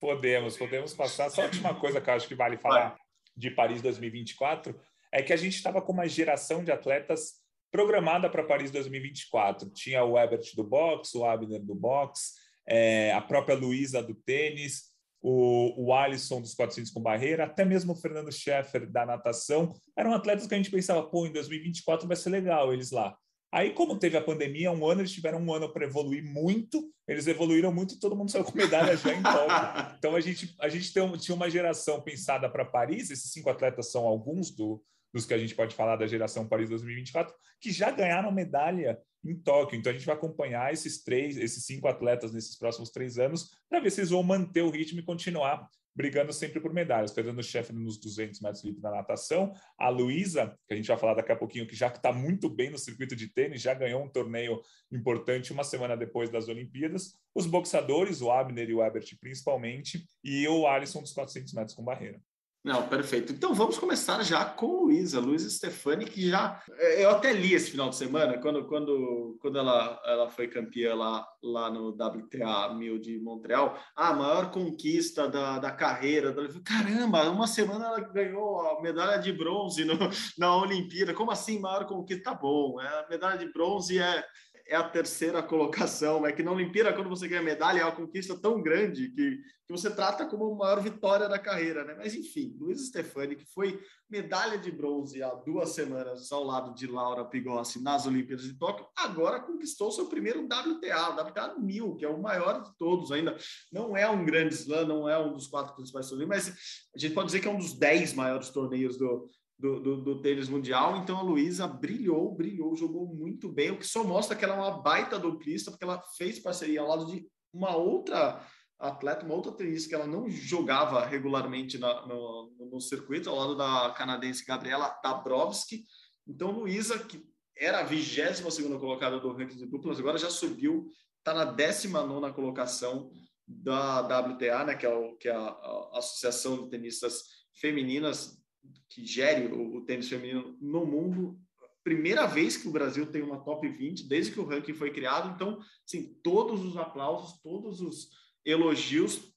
[0.00, 1.30] Podemos, podemos passar.
[1.30, 2.98] Só a última coisa que eu acho que vale falar Vai.
[3.36, 4.78] de Paris 2024
[5.12, 9.70] é que a gente estava com uma geração de atletas programada para Paris 2024.
[9.70, 12.32] Tinha o Ebert do boxe, o Abner do boxe,
[12.66, 14.91] é, a própria Luísa do tênis,
[15.22, 19.72] o, o Alisson dos 400 com barreira, até mesmo o Fernando Scheffer da natação.
[19.96, 23.16] Eram atletas que a gente pensava, pô, em 2024 vai ser legal eles lá.
[23.52, 27.26] Aí, como teve a pandemia, um ano eles tiveram um ano para evoluir muito, eles
[27.26, 29.92] evoluíram muito e todo mundo saiu com medalha já em Tóquio.
[29.98, 33.92] Então, a gente, a gente tem, tinha uma geração pensada para Paris, esses cinco atletas
[33.92, 34.82] são alguns do,
[35.12, 39.34] dos que a gente pode falar da geração Paris 2024, que já ganharam medalha em
[39.36, 39.78] Tóquio.
[39.78, 43.80] Então a gente vai acompanhar esses três, esses cinco atletas nesses próximos três anos para
[43.80, 47.12] ver se eles vão manter o ritmo e continuar brigando sempre por medalhas.
[47.12, 51.14] Fernando Chefe nos 200 metros livres na natação, a Luísa, que a gente vai falar
[51.14, 54.08] daqui a pouquinho, que já está muito bem no circuito de tênis, já ganhou um
[54.08, 57.14] torneio importante uma semana depois das Olimpíadas.
[57.34, 61.84] Os boxadores, o Abner e o Ebert principalmente, e o Alisson dos 400 metros com
[61.84, 62.20] barreira.
[62.64, 63.32] Não, perfeito.
[63.32, 66.62] Então vamos começar já com Luísa, Luísa Stefani, que já.
[66.96, 71.26] Eu até li esse final de semana, quando, quando, quando ela, ela foi campeã lá,
[71.42, 73.76] lá no WTA 1000 de Montreal.
[73.96, 76.32] a maior conquista da, da carreira.
[76.64, 79.94] Caramba, uma semana ela ganhou a medalha de bronze no,
[80.38, 81.12] na Olimpíada.
[81.12, 82.30] Como assim, maior conquista?
[82.30, 84.24] Tá bom, é, a medalha de bronze é
[84.66, 88.38] é a terceira colocação, é que na Olimpíada, quando você ganha medalha, é uma conquista
[88.38, 91.94] tão grande que, que você trata como a maior vitória da carreira, né?
[91.96, 96.86] Mas enfim, Luiz Stefani, que foi medalha de bronze há duas semanas ao lado de
[96.86, 102.04] Laura Pigossi nas Olimpíadas de Tóquio, agora conquistou seu primeiro WTA, o WTA 1000, que
[102.04, 103.36] é o maior de todos ainda.
[103.72, 106.48] Não é um grande slam, não é um dos quatro principais torneios, mas
[106.94, 109.28] a gente pode dizer que é um dos dez maiores torneios do,
[109.62, 110.96] do, do, do tênis mundial.
[110.96, 114.58] Então a Luísa brilhou, brilhou, jogou muito bem, o que só mostra que ela é
[114.58, 118.44] uma baita duplista, porque ela fez parceria ao lado de uma outra
[118.76, 123.56] atleta, uma outra tenista que ela não jogava regularmente na, no, no, circuito, ao lado
[123.56, 125.84] da canadense Gabriela Dabrowski.
[126.26, 127.22] Então Luísa, que
[127.56, 132.32] era a 22 segunda colocada do ranking de duplas, agora já subiu está na 19
[132.32, 133.12] colocação
[133.46, 137.22] da WTA, né, que é, o, que é a, a Associação de Tenistas
[137.60, 138.41] Femininas,
[138.88, 141.38] que gere o, o tênis feminino no mundo.
[141.82, 145.34] Primeira vez que o Brasil tem uma top 20 desde que o ranking foi criado.
[145.34, 148.10] Então, assim, todos os aplausos, todos os
[148.44, 149.32] elogios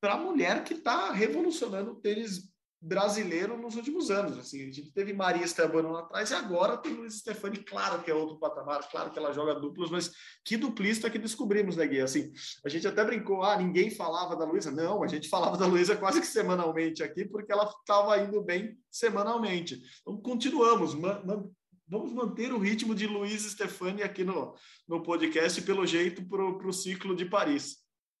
[0.00, 2.51] para a mulher que está revolucionando o tênis
[2.82, 4.36] brasileiro nos últimos anos.
[4.36, 8.10] Assim, a gente teve Maria Esteban lá atrás e agora tem Luiz Stefani, claro que
[8.10, 10.12] é outro patamar, claro que ela joga duplas, mas
[10.44, 12.00] que duplista que descobrimos, né, Gui?
[12.00, 12.32] Assim,
[12.64, 14.72] a gente até brincou, ah, ninguém falava da Luísa.
[14.72, 18.76] Não, a gente falava da Luísa quase que semanalmente aqui, porque ela estava indo bem
[18.90, 19.80] semanalmente.
[20.00, 21.48] Então, continuamos, man, man,
[21.86, 24.56] vamos manter o ritmo de Luiz Stefani aqui no,
[24.88, 27.76] no podcast, pelo jeito, para o ciclo de Paris.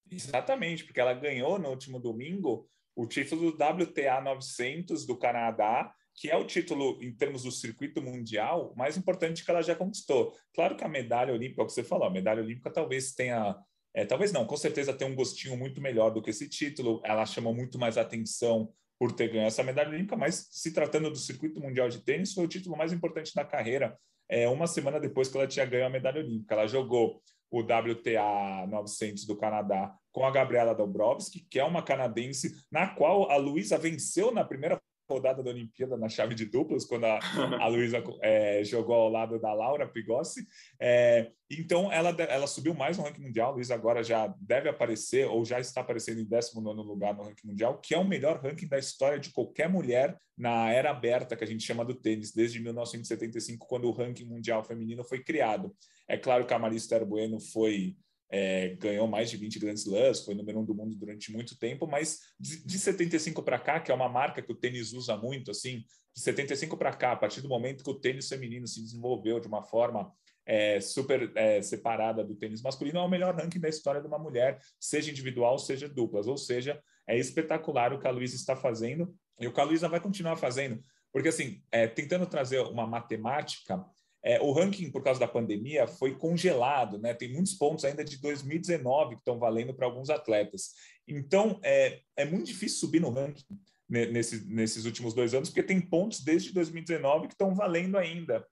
[0.08, 6.30] Exatamente, porque ela ganhou no último domingo o título do WTA 900 do Canadá, que
[6.30, 10.36] é o título, em termos do circuito mundial, mais importante que ela já conquistou.
[10.54, 13.56] Claro que a medalha olímpica, é o que você falou, a medalha olímpica talvez tenha.
[13.94, 17.00] É, talvez não, com certeza tem um gostinho muito melhor do que esse título.
[17.04, 21.18] Ela chamou muito mais atenção por ter ganho essa medalha olímpica, mas se tratando do
[21.18, 25.28] circuito mundial de tênis, foi o título mais importante da carreira, é, uma semana depois
[25.28, 26.54] que ela tinha ganho a medalha olímpica.
[26.54, 32.54] Ela jogou o WTA 900 do Canadá com a Gabriela Dobrovski, que é uma canadense,
[32.70, 37.04] na qual a Luísa venceu na primeira rodada da Olimpíada na chave de duplas, quando
[37.04, 37.18] a,
[37.60, 40.46] a Luísa é, jogou ao lado da Laura Pigossi.
[40.80, 43.50] É, então, ela, ela subiu mais no ranking mundial.
[43.50, 47.46] A Luísa agora já deve aparecer, ou já está aparecendo em 19 lugar no ranking
[47.46, 51.44] mundial, que é o melhor ranking da história de qualquer mulher na era aberta, que
[51.44, 55.74] a gente chama do tênis, desde 1975, quando o ranking mundial feminino foi criado.
[56.08, 57.96] É claro que a Marista Bueno foi
[58.32, 61.86] é, ganhou mais de 20 grandes slams, foi número um do mundo durante muito tempo,
[61.86, 65.50] mas de, de 75 para cá, que é uma marca que o tênis usa muito,
[65.50, 69.38] assim, de 75 para cá, a partir do momento que o tênis feminino se desenvolveu
[69.38, 70.10] de uma forma
[70.46, 74.18] é, super é, separada do tênis masculino, é o melhor ranking da história de uma
[74.18, 79.14] mulher, seja individual, seja duplas, ou seja, é espetacular o que a Luísa está fazendo
[79.38, 83.84] e o que a Luísa vai continuar fazendo, porque assim, é, tentando trazer uma matemática,
[84.24, 87.12] é, o ranking, por causa da pandemia, foi congelado, né?
[87.12, 90.70] Tem muitos pontos ainda de 2019 que estão valendo para alguns atletas.
[91.08, 93.58] Então, é, é muito difícil subir no ranking
[93.88, 98.46] nesse, nesses últimos dois anos, porque tem pontos desde 2019 que estão valendo ainda.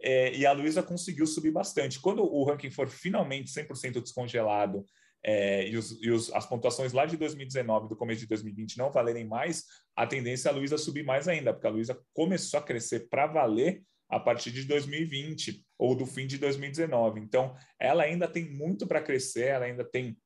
[0.00, 1.98] É, e a Luísa conseguiu subir bastante.
[1.98, 4.84] Quando o ranking for finalmente 100% descongelado
[5.24, 8.92] é, e, os, e os, as pontuações lá de 2019 do começo de 2020 não
[8.92, 9.64] valerem mais,
[9.96, 13.26] a tendência é a Luísa subir mais ainda, porque a Luísa começou a crescer para
[13.26, 17.20] valer a partir de 2020 ou do fim de 2019.
[17.20, 20.16] Então, ela ainda tem muito para crescer, ela ainda tem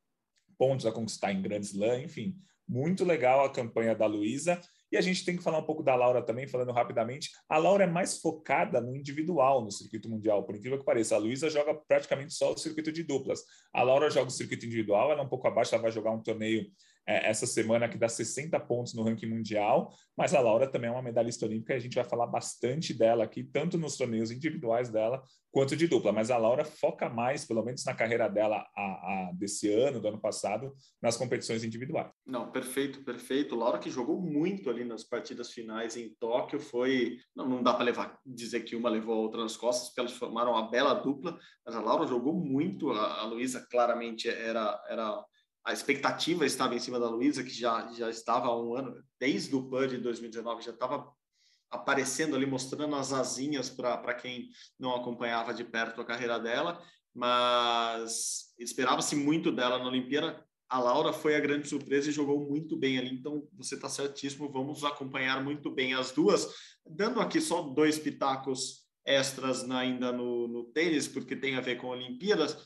[0.58, 2.36] pontos a conquistar em Grand Slam, enfim,
[2.68, 4.60] muito legal a campanha da Luísa.
[4.90, 7.30] E a gente tem que falar um pouco da Laura também, falando rapidamente.
[7.48, 11.14] A Laura é mais focada no individual no circuito mundial, por incrível que pareça.
[11.14, 13.42] A Luísa joga praticamente só o circuito de duplas.
[13.72, 16.22] A Laura joga o circuito individual, ela é um pouco abaixo, ela vai jogar um
[16.22, 16.66] torneio
[17.08, 20.92] é, essa semana que dá 60 pontos no ranking mundial, mas a Laura também é
[20.92, 24.90] uma medalhista olímpica e a gente vai falar bastante dela aqui, tanto nos torneios individuais
[24.90, 26.12] dela quanto de dupla.
[26.12, 30.08] Mas a Laura foca mais, pelo menos na carreira dela a, a, desse ano, do
[30.08, 32.10] ano passado, nas competições individuais.
[32.26, 33.56] Não, perfeito, perfeito.
[33.56, 37.16] Laura que jogou muito ali nas partidas finais em Tóquio, foi.
[37.34, 40.12] Não, não dá para levar dizer que uma levou a outra nas costas, porque elas
[40.12, 42.90] formaram uma bela dupla, mas a Laura jogou muito.
[42.90, 44.78] A, a Luísa claramente era.
[44.88, 45.24] era
[45.68, 49.54] a expectativa estava em cima da Luísa, que já, já estava há um ano, desde
[49.54, 51.12] o PUD de 2019, já estava
[51.70, 54.48] aparecendo ali, mostrando as asinhas para quem
[54.81, 56.83] não acompanhava de perto a carreira dela,
[57.14, 60.42] mas esperava-se muito dela na Olimpíada.
[60.70, 64.50] A Laura foi a grande surpresa e jogou muito bem ali, então você está certíssimo.
[64.50, 66.48] Vamos acompanhar muito bem as duas.
[66.87, 71.88] Dando aqui só dois pitacos extras ainda no, no tênis, porque tem a ver com
[71.88, 72.57] Olimpíadas.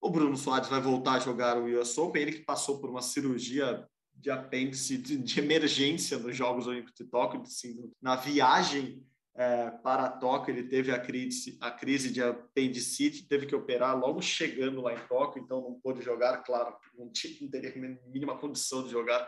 [0.00, 3.02] O Bruno Soares vai voltar a jogar o US Open, ele que passou por uma
[3.02, 9.70] cirurgia de apêndice de, de emergência nos Jogos Olímpicos de Tóquio, assim, na viagem é,
[9.70, 14.82] para Tóquio, ele teve a crise, a crise de apendicite, teve que operar logo chegando
[14.82, 18.82] lá em Tóquio, então não pôde jogar, claro, não, tinha, não teria a mínima condição
[18.84, 19.26] de jogar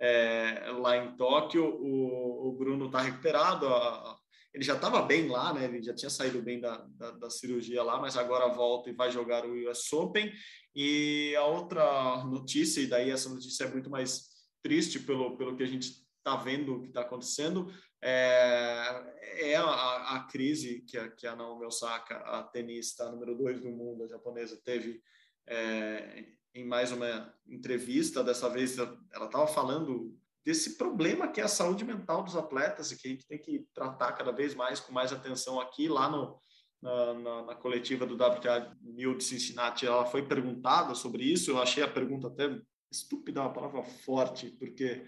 [0.00, 1.64] é, lá em Tóquio.
[1.64, 4.18] O, o Bruno está recuperado, a,
[4.54, 5.64] ele já estava bem lá, né?
[5.64, 9.10] Ele já tinha saído bem da, da, da, cirurgia lá, mas agora volta e vai
[9.10, 10.30] jogar o US Open.
[10.74, 14.28] E a outra notícia, e daí essa notícia é muito mais
[14.62, 20.28] triste pelo, pelo que a gente está vendo que está acontecendo, é, é a, a,
[20.30, 24.60] crise que a, que a Naomi Osaka, a tenista número dois do mundo, a japonesa,
[24.64, 25.00] teve
[25.46, 28.22] é, em mais uma entrevista.
[28.22, 32.96] Dessa vez ela estava falando desse problema que é a saúde mental dos atletas e
[32.96, 36.40] que a gente tem que tratar cada vez mais com mais atenção aqui lá no
[36.82, 41.50] na, na, na, coletiva do WTA 1000 de Cincinnati, ela foi perguntada sobre isso.
[41.50, 42.58] Eu achei a pergunta até
[42.90, 45.04] estúpida, uma palavra forte, porque,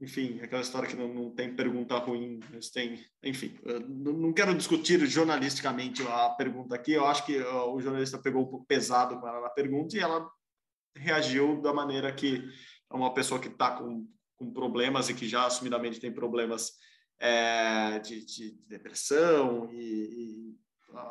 [0.00, 3.54] enfim, aquela história que não, não tem pergunta ruim, mas tem, enfim,
[3.86, 6.92] não quero discutir jornalisticamente a pergunta aqui.
[6.92, 10.26] Eu acho que o jornalista pegou um pouco pesado com ela na pergunta e ela
[10.96, 12.42] reagiu da maneira que
[12.90, 16.72] uma pessoa que está com, com problemas e que já assumidamente tem problemas
[17.20, 20.58] é, de, de, depressão e, e,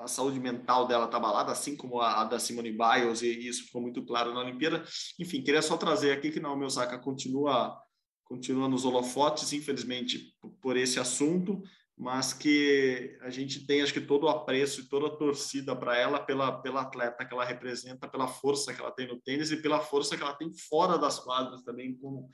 [0.01, 3.65] a saúde mental dela está abalada, assim como a, a, da Simone Biles, e isso
[3.65, 4.83] ficou muito claro na Olimpíada.
[5.19, 7.79] Enfim, queria só trazer aqui que Naomi Osaka continua,
[8.23, 11.61] continua nos holofotes, infelizmente, por esse assunto,
[11.95, 15.95] mas que a gente tem, acho que, todo o apreço e toda a torcida para
[15.95, 19.61] ela, pela, pela atleta que ela representa, pela força que ela tem no tênis e
[19.61, 22.31] pela força que ela tem fora das quadras também, como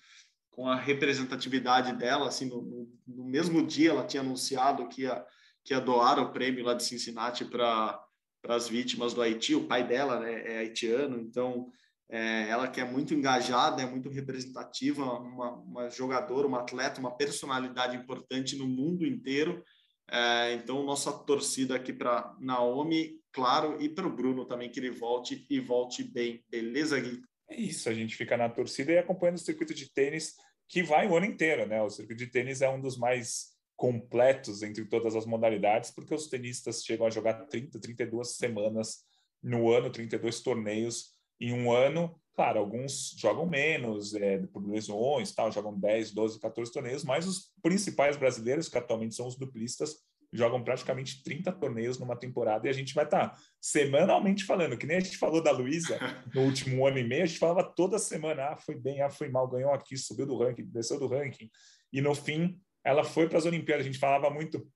[0.54, 5.26] com a representatividade dela, assim, no, no, mesmo dia ela tinha anunciado que ia,
[5.64, 8.00] que ia doar o prêmio lá de Cincinnati para
[8.48, 11.72] as vítimas do Haiti, o pai dela né, é haitiano, então
[12.08, 17.18] é, ela que é muito engajada, é muito representativa, uma, uma jogadora, uma atleta, uma
[17.18, 19.64] personalidade importante no mundo inteiro,
[20.12, 24.92] é, então nossa torcida aqui para Naomi, claro, e para o Bruno também, que ele
[24.92, 27.24] volte e volte bem, beleza, Gui?
[27.54, 30.34] É isso, a gente fica na torcida e acompanhando o circuito de tênis
[30.68, 31.84] que vai o ano inteiro, né?
[31.84, 36.28] O circuito de tênis é um dos mais completos entre todas as modalidades, porque os
[36.28, 39.04] tenistas chegam a jogar 30, 32 semanas
[39.42, 42.20] no ano, 32 torneios em um ano.
[42.34, 47.52] Claro, alguns jogam menos, é, por lesões, tal, jogam 10, 12, 14 torneios, mas os
[47.62, 49.98] principais brasileiros, que atualmente são os duplistas,
[50.34, 54.86] jogam praticamente 30 torneios numa temporada e a gente vai estar tá semanalmente falando, que
[54.86, 56.00] nem a gente falou da Luísa
[56.34, 59.30] no último ano e meio, a gente falava toda semana, ah, foi bem, ah, foi
[59.30, 61.50] mal, ganhou aqui, subiu do ranking, desceu do ranking,
[61.92, 64.68] e no fim ela foi para as Olimpíadas, a gente falava muito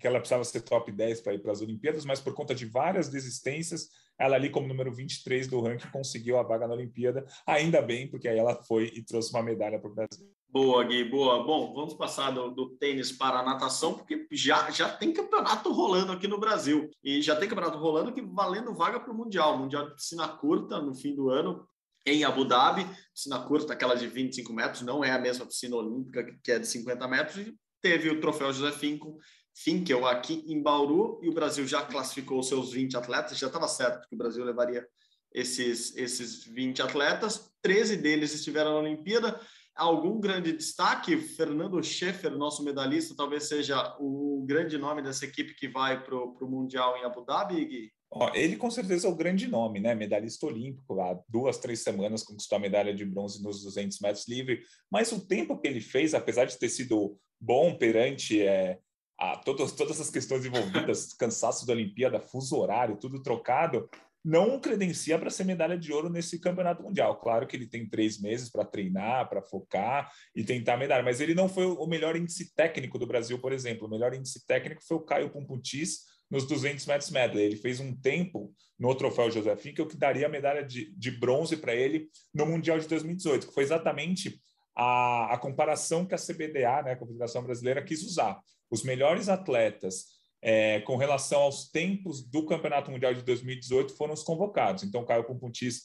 [0.00, 2.64] que ela precisava ser top 10 para ir para as Olimpíadas, mas por conta de
[2.64, 7.82] várias desistências, ela ali como número 23 do ranking conseguiu a vaga na Olimpíada, ainda
[7.82, 10.39] bem, porque aí ela foi e trouxe uma medalha para o Brasil.
[10.52, 11.44] Boa, Gui, boa.
[11.44, 16.10] Bom, vamos passar do, do, tênis para a natação, porque já, já tem campeonato rolando
[16.10, 16.90] aqui no Brasil.
[17.04, 19.56] E já tem campeonato rolando que valendo vaga para o Mundial.
[19.56, 21.64] Mundial de piscina curta no fim do ano,
[22.04, 22.84] em Abu Dhabi.
[23.14, 26.66] Piscina curta, aquela de 25 metros, não é a mesma piscina olímpica, que é de
[26.66, 27.46] 50 metros.
[27.46, 29.18] E teve o troféu José Finco,
[29.54, 33.38] Finkel aqui em Bauru, e o Brasil já classificou seus 20 atletas.
[33.38, 34.84] Já estava certo que o Brasil levaria
[35.32, 37.52] esses, esses 20 atletas.
[37.62, 39.40] 13 deles estiveram na Olimpíada
[39.80, 41.16] algum grande destaque?
[41.16, 46.48] Fernando Schaeffer, nosso medalhista, talvez seja o grande nome dessa equipe que vai para o
[46.48, 47.92] Mundial em Abu Dhabi, Gui?
[48.12, 49.94] Ó, ele com certeza é o grande nome, né?
[49.94, 54.62] Medalhista olímpico, há duas, três semanas conquistou a medalha de bronze nos 200 metros livre.
[54.90, 58.78] Mas o tempo que ele fez, apesar de ter sido bom perante é,
[59.16, 63.88] a todas as questões envolvidas, cansaço da Olimpíada, fuso horário, tudo trocado,
[64.24, 67.18] não credencia para ser medalha de ouro nesse campeonato mundial.
[67.18, 71.34] Claro que ele tem três meses para treinar, para focar e tentar medalha, mas ele
[71.34, 73.86] não foi o melhor índice técnico do Brasil, por exemplo.
[73.86, 77.44] O melhor índice técnico foi o Caio Pumputis nos 200 metros medley.
[77.44, 81.56] Ele fez um tempo no troféu José Finkel que daria a medalha de, de bronze
[81.56, 84.40] para ele no Mundial de 2018, que foi exatamente
[84.76, 88.38] a, a comparação que a CBDA, né, a Confederação Brasileira, quis usar.
[88.70, 94.22] Os melhores atletas é, com relação aos tempos do Campeonato Mundial de 2018 foram os
[94.22, 94.82] convocados.
[94.82, 95.82] Então, Caio Pumputis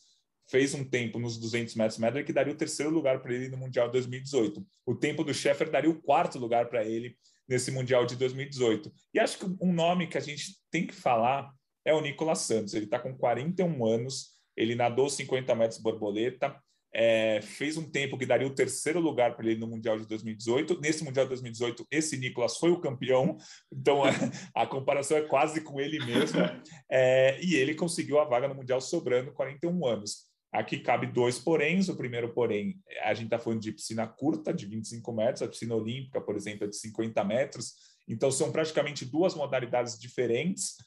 [0.50, 3.58] fez um tempo nos 200 metros medley que daria o terceiro lugar para ele no
[3.58, 4.66] Mundial de 2018.
[4.86, 8.92] O tempo do Sheffer daria o quarto lugar para ele nesse Mundial de 2018.
[9.14, 11.52] E acho que um nome que a gente tem que falar
[11.84, 12.74] é o Nicolas Santos.
[12.74, 16.56] Ele está com 41 anos, ele nadou 50 metros borboleta,
[16.98, 20.80] é, fez um tempo que daria o terceiro lugar para ele no Mundial de 2018.
[20.80, 23.36] Nesse Mundial de 2018, esse Nicolas foi o campeão,
[23.70, 24.12] então a,
[24.56, 26.40] a comparação é quase com ele mesmo.
[26.90, 30.26] É, e ele conseguiu a vaga no Mundial sobrando 41 anos.
[30.54, 31.90] Aqui cabe dois poréns.
[31.90, 35.76] O primeiro porém, a gente está falando de piscina curta, de 25 metros, a piscina
[35.76, 37.74] olímpica, por exemplo, é de 50 metros.
[38.08, 40.78] Então, são praticamente duas modalidades diferentes.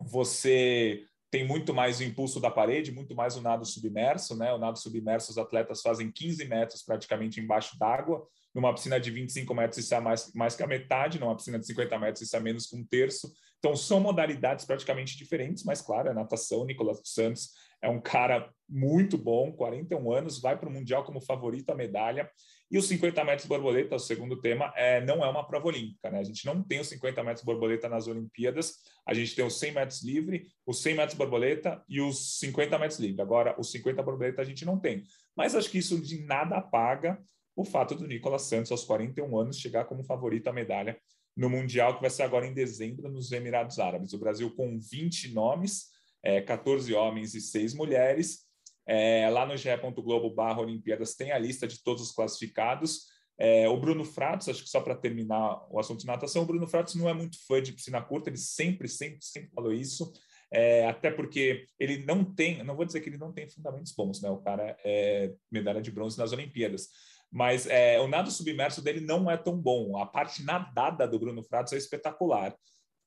[0.00, 4.52] Você tem muito mais o impulso da parede, muito mais o nado submerso, né?
[4.52, 8.26] O nado submerso, os atletas fazem 15 metros praticamente embaixo d'água.
[8.52, 11.20] Numa piscina de 25 metros, isso é mais, mais que a metade.
[11.20, 13.32] Numa piscina de 50 metros, isso é menos que um terço.
[13.60, 17.50] Então, são modalidades praticamente diferentes, mas, claro, a natação, Nicolas Santos
[17.82, 22.30] é um cara muito bom, 41 anos, vai para o Mundial como favorito à medalha.
[22.70, 26.08] E os 50 metros borboleta, o segundo tema, é, não é uma prova olímpica.
[26.08, 26.20] Né?
[26.20, 29.72] A gente não tem os 50 metros borboleta nas Olimpíadas, a gente tem os 100
[29.72, 33.20] metros livre, os 100 metros borboleta e os 50 metros livre.
[33.20, 35.02] Agora, os 50 borboleta a gente não tem.
[35.36, 37.18] Mas acho que isso de nada apaga
[37.56, 40.96] o fato do Nicolas Santos, aos 41 anos, chegar como favorito à medalha
[41.36, 44.12] no Mundial, que vai ser agora em dezembro, nos Emirados Árabes.
[44.12, 45.88] O Brasil com 20 nomes,
[46.22, 48.40] é, 14 homens e 6 mulheres.
[48.86, 53.06] É, lá no ge Globo barra Olimpíadas tem a lista de todos os classificados.
[53.38, 56.66] É, o Bruno Fratos, acho que só para terminar o assunto de natação, o Bruno
[56.66, 60.12] Fratos não é muito fã de piscina curta, ele sempre, sempre, sempre falou isso.
[60.52, 64.20] É, até porque ele não tem, não vou dizer que ele não tem fundamentos bons,
[64.20, 64.28] né?
[64.28, 66.88] O cara é medalha de bronze nas Olimpíadas,
[67.30, 69.96] mas é, o nado submerso dele não é tão bom.
[69.96, 72.54] A parte nadada do Bruno Fratos é espetacular.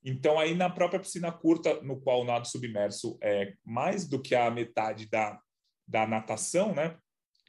[0.03, 4.35] Então, aí na própria piscina curta, no qual o nado submerso é mais do que
[4.35, 5.39] a metade da,
[5.87, 6.97] da natação, né?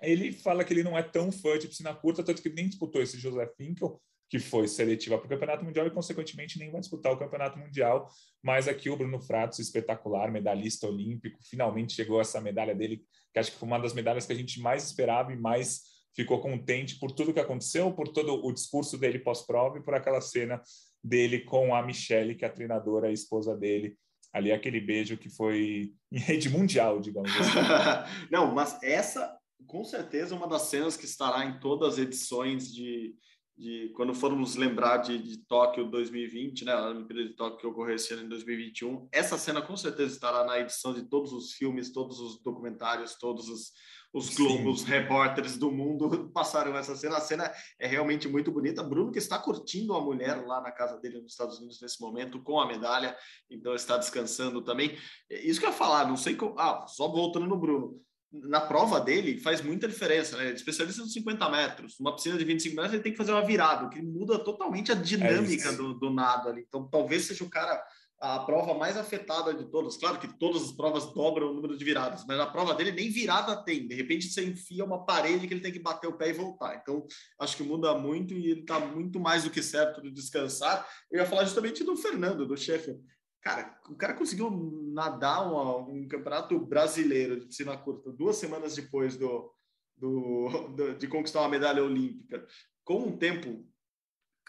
[0.00, 3.02] Ele fala que ele não é tão fã de piscina curta, tanto que nem disputou
[3.02, 7.12] esse José Finkel, que foi seletiva para o Campeonato Mundial e, consequentemente, nem vai disputar
[7.12, 8.08] o Campeonato Mundial.
[8.42, 13.02] Mas aqui o Bruno Fratos, espetacular, medalhista olímpico, finalmente chegou essa medalha dele,
[13.32, 15.82] que acho que foi uma das medalhas que a gente mais esperava e mais
[16.14, 20.20] ficou contente por tudo que aconteceu, por todo o discurso dele pós-prova e por aquela
[20.20, 20.62] cena
[21.04, 23.94] dele com a Michelle, que é a treinadora, a esposa dele,
[24.32, 27.58] ali aquele beijo que foi em rede mundial, digamos assim.
[28.32, 29.36] Não, mas essa,
[29.66, 33.14] com certeza, é uma das cenas que estará em todas as edições de,
[33.56, 37.94] de quando formos lembrar de, de Tóquio 2020, né, a Olimpíada de Tóquio que ocorreu
[37.94, 41.92] esse ano em 2021, essa cena com certeza estará na edição de todos os filmes,
[41.92, 43.72] todos os documentários, todos os,
[44.14, 44.86] os globos, Sim.
[44.86, 47.16] repórteres do mundo passaram essa cena.
[47.16, 48.82] A cena é realmente muito bonita.
[48.82, 52.40] Bruno que está curtindo a mulher lá na casa dele nos Estados Unidos nesse momento
[52.40, 53.16] com a medalha,
[53.50, 54.96] então está descansando também.
[55.28, 56.56] Isso que eu ia falar, não sei como...
[56.58, 58.00] Ah, só voltando no Bruno
[58.42, 60.50] na prova dele faz muita diferença, né?
[60.50, 63.88] Especialista nos 50 metros, uma piscina de 25 metros, ele tem que fazer uma virada,
[63.88, 66.64] que muda totalmente a dinâmica é do, do nado ali.
[66.66, 67.80] Então, talvez seja o cara
[68.20, 69.96] a prova mais afetada de todas.
[69.96, 73.10] Claro que todas as provas dobram o número de viradas, mas a prova dele nem
[73.10, 73.86] virada tem.
[73.86, 76.76] De repente você enfia uma parede que ele tem que bater o pé e voltar.
[76.76, 77.06] Então,
[77.38, 80.88] acho que muda muito e ele está muito mais do que certo de descansar.
[81.10, 82.98] Eu ia falar justamente do Fernando, do chefe
[83.44, 84.50] Cara, o cara conseguiu
[84.94, 89.52] nadar uma, um campeonato brasileiro de piscina curta duas semanas depois do,
[89.98, 92.46] do, do, de conquistar uma medalha olímpica,
[92.82, 93.62] com um tempo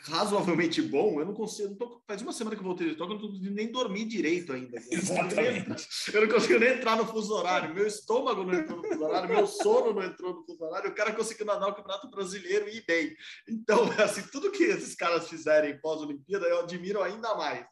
[0.08, 1.20] razoavelmente bom.
[1.20, 3.28] Eu não consigo, não tô, faz uma semana que eu voltei de Tóquio, eu não
[3.28, 4.78] consigo nem dormir direito ainda.
[4.92, 5.88] Exatamente.
[6.14, 7.74] Eu não consigo nem entrar no fuso horário.
[7.74, 10.92] Meu estômago não entrou no fuso horário, meu sono não entrou no fuso horário.
[10.92, 13.16] O cara conseguiu nadar o campeonato brasileiro e ir bem.
[13.50, 17.66] Então, assim, tudo que esses caras fizerem pós-Olimpíada, eu admiro ainda mais.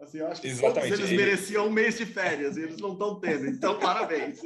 [0.00, 0.90] Assim, eu acho que Exatamente.
[0.90, 1.16] todos eles ele...
[1.16, 3.46] mereciam um mês de férias e eles não estão tendo.
[3.46, 4.40] Então, parabéns.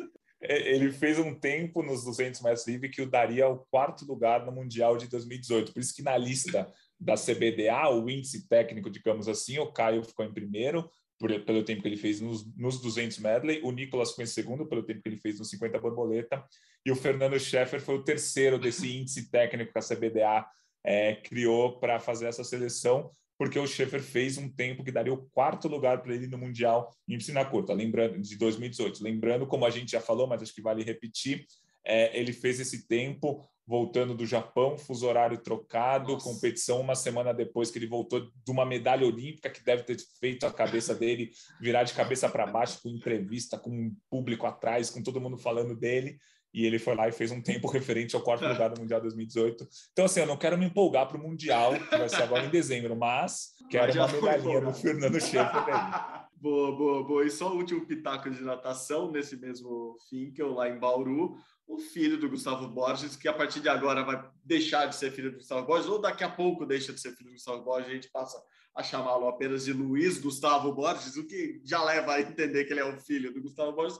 [0.44, 4.44] É, ele fez um tempo nos 200 metros livre que o daria ao quarto lugar
[4.44, 5.72] no Mundial de 2018.
[5.72, 6.72] Por isso que na lista
[7.02, 10.88] da CBDA, o índice técnico, digamos assim, o Caio ficou em primeiro,
[11.18, 14.66] por, pelo tempo que ele fez nos, nos 200 medley, o Nicolas ficou em segundo,
[14.66, 16.44] pelo tempo que ele fez nos 50 borboleta,
[16.84, 20.46] e o Fernando Scheffer foi o terceiro desse índice técnico que a CBDA
[20.84, 23.10] é, criou para fazer essa seleção
[23.42, 26.94] porque o Schaefer fez um tempo que daria o quarto lugar para ele no Mundial
[27.08, 29.02] em piscina curta, lembrando de 2018.
[29.02, 31.44] Lembrando, como a gente já falou, mas acho que vale repetir,
[31.84, 36.28] é, ele fez esse tempo voltando do Japão, fuso horário trocado, Nossa.
[36.28, 40.44] competição uma semana depois que ele voltou de uma medalha olímpica que deve ter feito
[40.44, 45.02] a cabeça dele virar de cabeça para baixo com entrevista, com um público atrás, com
[45.02, 46.18] todo mundo falando dele
[46.54, 49.66] e ele foi lá e fez um tempo referente ao quarto lugar do Mundial 2018.
[49.92, 52.50] Então, assim, eu não quero me empolgar para o Mundial, que vai ser agora em
[52.50, 56.22] dezembro, mas quero uma medalhinha do Fernando Schaefer aí.
[56.42, 57.24] Boa, boa, boa.
[57.24, 61.36] E só o último pitaco de natação, nesse mesmo fim, que eu lá em Bauru,
[61.66, 65.30] o filho do Gustavo Borges, que a partir de agora vai deixar de ser filho
[65.30, 67.94] do Gustavo Borges, ou daqui a pouco deixa de ser filho do Gustavo Borges, a
[67.94, 68.42] gente passa
[68.74, 72.80] a chamá-lo apenas de Luiz Gustavo Borges, o que já leva a entender que ele
[72.80, 73.98] é o filho do Gustavo Borges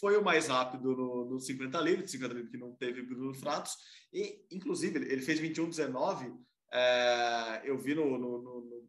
[0.00, 3.72] foi o mais rápido no, no 50 livre, 50 livre que não teve Bruno Fratos,
[4.12, 6.34] e inclusive ele fez 21,19.
[6.72, 8.86] É, eu vi no, no, no, no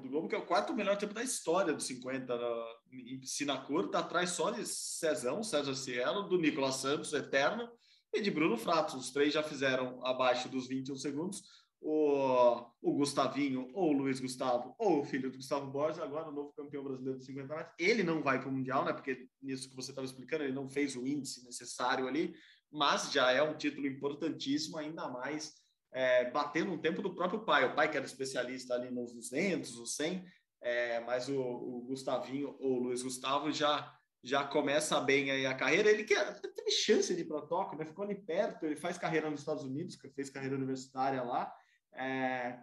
[0.00, 3.56] do Globo que é o quarto melhor tempo da história do 50 na, em piscina
[3.56, 7.70] curta, atrás só de Cezão, César Cielo, do Nicolas Santos, eterno,
[8.12, 8.94] e de Bruno Fratos.
[8.94, 11.42] Os três já fizeram abaixo dos 21 segundos
[11.80, 16.32] o, o Gustavinho, ou o Luiz Gustavo, ou o filho do Gustavo Borges, agora o
[16.32, 17.74] novo campeão brasileiro de 50 metros.
[17.78, 18.92] Ele não vai para o Mundial, né?
[18.92, 22.34] Porque nisso que você estava explicando, ele não fez o índice necessário ali,
[22.70, 25.54] mas já é um título importantíssimo, ainda mais
[25.92, 27.64] é, batendo um tempo do próprio pai.
[27.64, 30.24] O pai que era especialista ali nos 200, os 100,
[30.60, 35.54] é, mas o, o Gustavinho ou o Luiz Gustavo já já começa bem aí a
[35.54, 35.90] carreira.
[35.90, 37.84] Ele que teve chance de ir para Tóquio, né?
[37.84, 38.66] ficou ali perto.
[38.66, 41.52] Ele faz carreira nos Estados Unidos, fez carreira universitária lá.
[41.92, 42.58] É,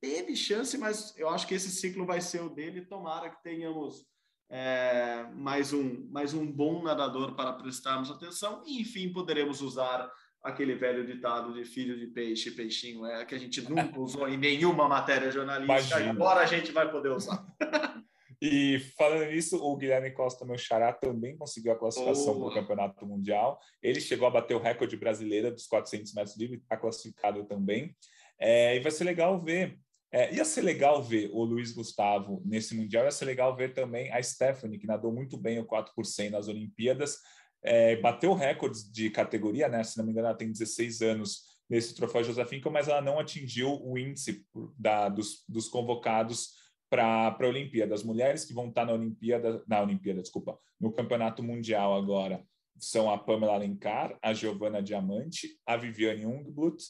[0.00, 2.84] teve chance, mas eu acho que esse ciclo vai ser o dele.
[2.84, 4.06] Tomara que tenhamos
[4.48, 8.62] é, mais, um, mais um bom nadador para prestarmos atenção.
[8.66, 10.10] E, enfim, poderemos usar
[10.42, 14.36] aquele velho ditado de filho de peixe, peixinho, é que a gente nunca usou em
[14.36, 16.10] nenhuma matéria jornalística, Imagina.
[16.10, 17.44] agora a gente vai poder usar.
[18.40, 22.38] E falando nisso, o Guilherme Costa, meu xará, também conseguiu a classificação oh.
[22.38, 23.58] para o Campeonato Mundial.
[23.82, 27.96] Ele chegou a bater o recorde brasileiro dos 400 metros livre, está classificado também.
[28.38, 29.76] É, e vai ser legal ver.
[30.10, 34.10] É, ia ser legal ver o Luiz Gustavo nesse Mundial, ia ser legal ver também
[34.10, 35.92] a Stephanie, que nadou muito bem o 4
[36.30, 37.18] nas Olimpíadas,
[37.62, 39.82] é, bateu recordes de categoria, né?
[39.84, 43.80] Se não me engano, ela tem 16 anos nesse troféu Josefinca, mas ela não atingiu
[43.82, 44.44] o índice
[44.78, 46.52] da, dos, dos convocados
[46.88, 47.94] para a Olimpíada.
[47.94, 52.42] As mulheres que vão estar na Olimpíada, na Olimpíada, desculpa, no Campeonato Mundial agora
[52.78, 56.82] são a Pamela Alencar, a Giovana Diamante, a Viviane Jungblut,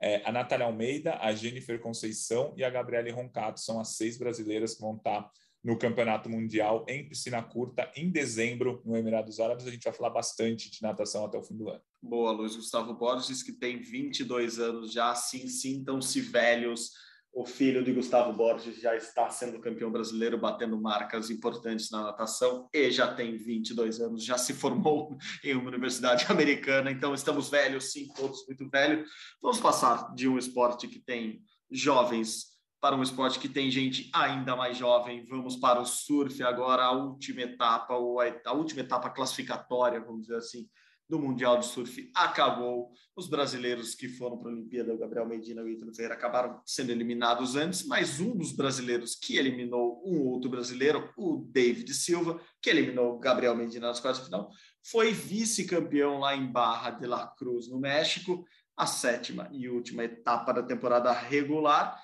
[0.00, 3.60] é, a Natália Almeida, a Jennifer Conceição e a Gabriele Roncato.
[3.60, 5.28] São as seis brasileiras que vão estar
[5.62, 9.66] no Campeonato Mundial em piscina curta em dezembro no Emirados Árabes.
[9.66, 11.82] A gente vai falar bastante de natação até o fim do ano.
[12.02, 16.90] Boa, Luiz Gustavo Borges, que tem 22 anos já, sim, sintam-se velhos.
[17.32, 22.68] O filho de Gustavo Borges já está sendo campeão brasileiro, batendo marcas importantes na natação
[22.74, 26.90] e já tem 22 anos, já se formou em uma universidade americana.
[26.90, 29.08] Então, estamos velhos, sim, todos muito velhos.
[29.40, 31.40] Vamos passar de um esporte que tem
[31.70, 32.49] jovens
[32.80, 35.24] para um esporte que tem gente ainda mais jovem.
[35.26, 40.36] Vamos para o surf agora, a última etapa, ou a última etapa classificatória, vamos dizer
[40.36, 40.66] assim,
[41.10, 42.92] do Mundial de Surf acabou.
[43.16, 46.62] Os brasileiros que foram para a Olimpíada, o Gabriel Medina e o Ítalo Ferreira, acabaram
[46.64, 52.40] sendo eliminados antes, mas um dos brasileiros que eliminou um outro brasileiro, o David Silva,
[52.62, 54.50] que eliminou o Gabriel Medina nas quartas de final,
[54.82, 60.52] foi vice-campeão lá em Barra de la Cruz, no México, a sétima e última etapa
[60.54, 62.00] da temporada regular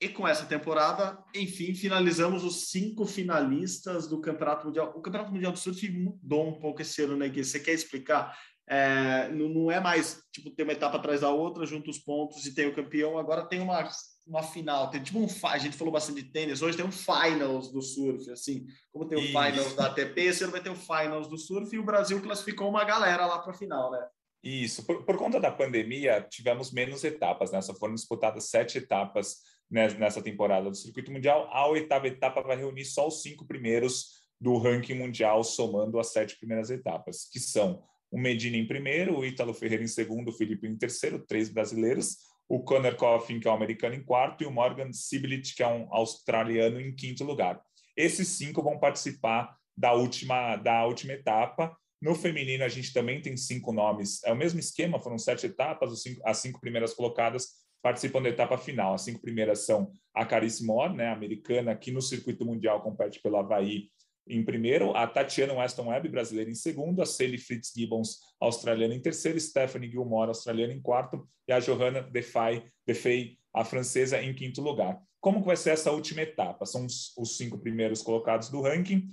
[0.00, 4.92] e com essa temporada, enfim, finalizamos os cinco finalistas do Campeonato Mundial.
[4.94, 7.44] O Campeonato Mundial do Surf mudou um pouco esse ano, né, Gui?
[7.44, 8.38] Você quer explicar?
[8.68, 12.54] É, não, é mais, tipo, ter uma etapa atrás da outra, junta os pontos e
[12.54, 13.18] tem o campeão.
[13.18, 13.88] Agora tem uma,
[14.24, 14.88] uma final.
[14.88, 15.26] Tem tipo um...
[15.44, 16.62] A gente falou bastante de tênis.
[16.62, 18.66] Hoje tem um finals do surf, assim.
[18.92, 19.32] Como tem o Isso.
[19.32, 22.84] finals da ATP, você vai ter o finals do surf e o Brasil classificou uma
[22.84, 24.06] galera lá para a final, né?
[24.44, 24.86] Isso.
[24.86, 27.60] Por, por, conta da pandemia, tivemos menos etapas, né?
[27.60, 29.38] Só foram disputadas sete etapas
[29.70, 31.48] nessa temporada do Circuito Mundial.
[31.52, 36.38] A oitava etapa vai reunir só os cinco primeiros do ranking mundial, somando as sete
[36.38, 40.66] primeiras etapas, que são o Medina em primeiro, o Ítalo Ferreira em segundo, o Felipe
[40.66, 42.16] em terceiro, três brasileiros,
[42.48, 45.68] o Conor Coffin, que é um americano, em quarto, e o Morgan Siblit, que é
[45.68, 47.60] um australiano, em quinto lugar.
[47.94, 51.76] Esses cinco vão participar da última, da última etapa.
[52.00, 54.24] No feminino, a gente também tem cinco nomes.
[54.24, 57.48] É o mesmo esquema, foram sete etapas, cinco, as cinco primeiras colocadas
[57.82, 58.94] participam da etapa final.
[58.94, 63.36] As cinco primeiras são a Carice Moore, né, americana, que no circuito mundial compete pelo
[63.36, 63.88] Havaí
[64.28, 69.00] em primeiro, a Tatiana Weston Webb, brasileira, em segundo, a Sally Fritz Gibbons, australiana, em
[69.00, 74.60] terceiro, Stephanie Gilmore, australiana, em quarto, e a Johanna Defay, Defay a francesa, em quinto
[74.60, 75.00] lugar.
[75.20, 76.66] Como vai ser essa última etapa?
[76.66, 79.08] São os, os cinco primeiros colocados do ranking.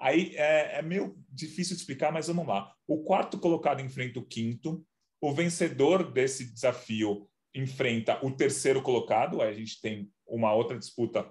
[0.00, 2.72] Aí é, é meio difícil de explicar, mas vamos lá.
[2.86, 4.82] O quarto colocado enfrenta o quinto.
[5.20, 11.30] O vencedor desse desafio enfrenta o terceiro colocado, aí a gente tem uma outra disputa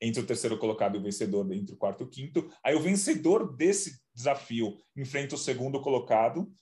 [0.00, 2.50] entre o terceiro colocado e o vencedor entre o quarto e o quinto.
[2.62, 6.52] Aí o vencedor desse desafio enfrenta o segundo colocado,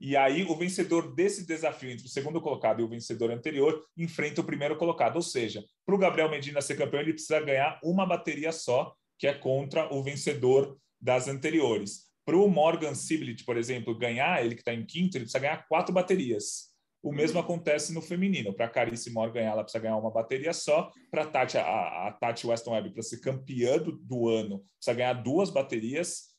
[0.00, 4.40] e aí o vencedor desse desafio entre o segundo colocado e o vencedor anterior enfrenta
[4.40, 5.16] o primeiro colocado.
[5.16, 9.26] Ou seja, para o Gabriel Medina ser campeão, ele precisa ganhar uma bateria só, que
[9.26, 12.04] é contra o vencedor das anteriores.
[12.24, 15.66] Para o Morgan Siblit, por exemplo, ganhar, ele que está em quinto, ele precisa ganhar
[15.68, 16.73] quatro baterias.
[17.04, 18.54] O mesmo acontece no feminino.
[18.54, 20.90] Para a Carice Moore ganhar, ela precisa ganhar uma bateria só.
[21.10, 25.12] Para Tati, a, a Tati Weston Webb, para ser campeã do, do, ano, precisa ganhar
[25.12, 26.32] duas baterias.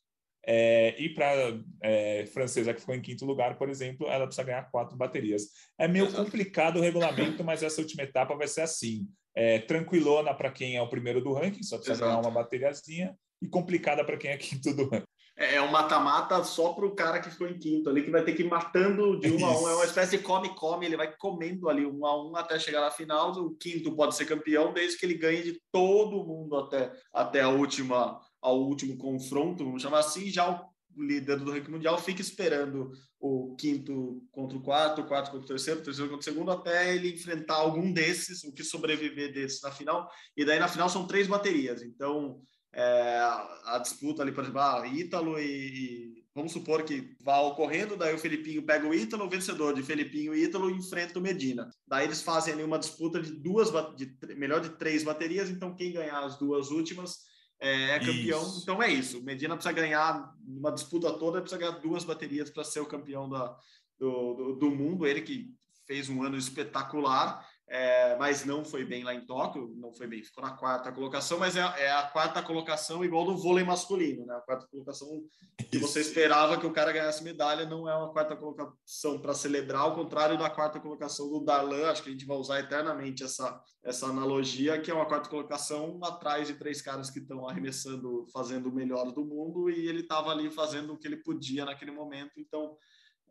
[0.48, 4.72] É, e para é, francesa, que ficou em quinto lugar, por exemplo, ela precisa ganhar
[4.72, 5.44] quatro baterias.
[5.78, 9.08] É meio complicado o regulamento, mas essa última etapa vai ser assim.
[9.36, 12.10] É, tranquilona para quem é o primeiro do ranking, só precisa Exato.
[12.10, 15.06] ganhar uma bateriazinha, e complicada para quem é quinto do ranking.
[15.38, 18.24] É, é um mata-mata só para o cara que ficou em quinto ali, que vai
[18.24, 19.68] ter que ir matando de um a um.
[19.68, 22.92] É uma espécie de come-come, ele vai comendo ali um a um até chegar na
[22.92, 23.32] final.
[23.34, 27.50] O quinto pode ser campeão, desde que ele ganhe de todo mundo até, até a
[27.50, 30.30] última, ao último confronto, vamos chamar assim.
[30.30, 35.32] Já o líder do ranking mundial fica esperando o quinto contra o quarto, o quarto
[35.32, 38.64] contra o terceiro, o terceiro contra o segundo, até ele enfrentar algum desses, o que
[38.64, 40.10] sobreviver desses na final.
[40.38, 41.82] E daí na final são três baterias.
[41.82, 42.40] Então
[42.76, 43.20] é,
[43.64, 48.14] a disputa ali, por exemplo, ah, Ítalo e, e, vamos supor que vá ocorrendo, daí
[48.14, 51.70] o Felipinho pega o Ítalo, o vencedor de Felipinho e Ítalo enfrenta o Medina.
[51.88, 55.94] Daí eles fazem ali uma disputa de duas, de, melhor de três baterias, então quem
[55.94, 57.20] ganhar as duas últimas
[57.62, 58.42] é, é campeão.
[58.42, 58.60] Isso.
[58.64, 62.82] Então é isso, Medina precisa ganhar uma disputa toda, precisa ganhar duas baterias para ser
[62.82, 63.56] o campeão da,
[63.98, 65.56] do, do, do mundo, ele que
[65.88, 70.24] fez um ano espetacular é, mas não foi bem lá em Tóquio, não foi bem,
[70.24, 74.36] ficou na quarta colocação, mas é, é, a quarta colocação igual do vôlei masculino, né?
[74.36, 75.24] A quarta colocação
[75.72, 79.82] que você esperava que o cara ganhasse medalha, não é uma quarta colocação para celebrar,
[79.82, 83.60] ao contrário da quarta colocação do Darlan, acho que a gente vai usar eternamente essa,
[83.84, 88.70] essa analogia, que é uma quarta colocação atrás de três caras que estão arremessando, fazendo
[88.70, 92.40] o melhor do mundo, e ele estava ali fazendo o que ele podia naquele momento,
[92.40, 92.78] então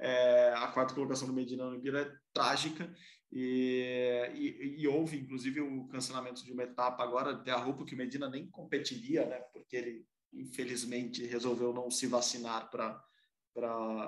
[0.01, 2.93] é, a quarta colocação do Medina na Olimpíada é trágica
[3.37, 7.93] e, e, e, houve, inclusive, o cancelamento de uma etapa agora, de a roupa que
[7.93, 9.39] o Medina nem competiria, né?
[9.53, 13.03] Porque ele, infelizmente, resolveu não se vacinar para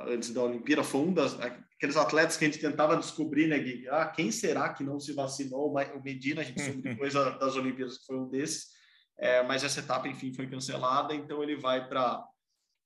[0.06, 0.84] antes da Olimpíada.
[0.84, 3.88] Foi um das aqueles atletas que a gente tentava descobrir, né, Gui?
[3.88, 5.74] Ah, quem será que não se vacinou?
[5.74, 8.76] O Medina, a gente soube depois das Olimpíadas que foi um desses.
[9.18, 12.24] É, mas essa etapa, enfim, foi cancelada, então ele vai para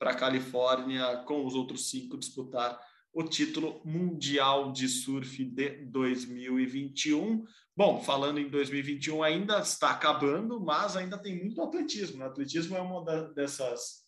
[0.00, 2.80] a Califórnia com os outros cinco disputar
[3.12, 7.44] o título mundial de surf de 2021.
[7.76, 12.16] Bom, falando em 2021, ainda está acabando, mas ainda tem muito atletismo.
[12.16, 12.26] O né?
[12.26, 13.02] atletismo é uma
[13.34, 14.04] dessas,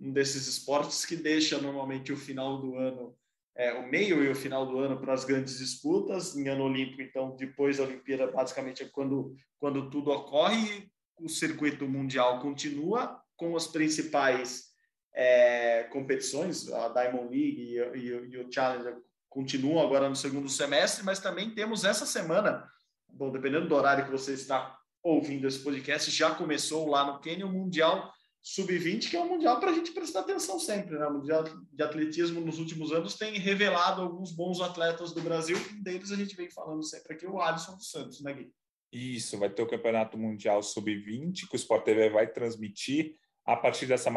[0.00, 3.16] um desses esportes que deixa normalmente o final do ano,
[3.56, 6.36] é, o meio e o final do ano para as grandes disputas.
[6.36, 10.88] Em ano olímpico, então, depois da Olimpíada, basicamente é quando, quando tudo ocorre.
[11.18, 14.73] O circuito mundial continua com as principais
[15.14, 18.96] é, competições, a Diamond League e, e, e, o Challenger
[19.28, 22.68] continuam agora no segundo semestre, mas também temos essa semana,
[23.08, 27.46] bom, dependendo do horário que você está ouvindo esse podcast, já começou lá no Quênia
[27.46, 28.12] o Mundial
[28.42, 30.98] Sub-20, que é um mundial para a gente prestar atenção sempre.
[30.98, 31.06] Né?
[31.06, 35.82] O Mundial de Atletismo nos últimos anos tem revelado alguns bons atletas do Brasil, um
[35.82, 38.52] deles a gente vem falando sempre aqui, o Alisson dos Santos, né, Gui?
[38.92, 43.86] Isso, vai ter o Campeonato Mundial Sub-20, que o Sport TV vai transmitir a partir
[43.86, 44.10] dessa,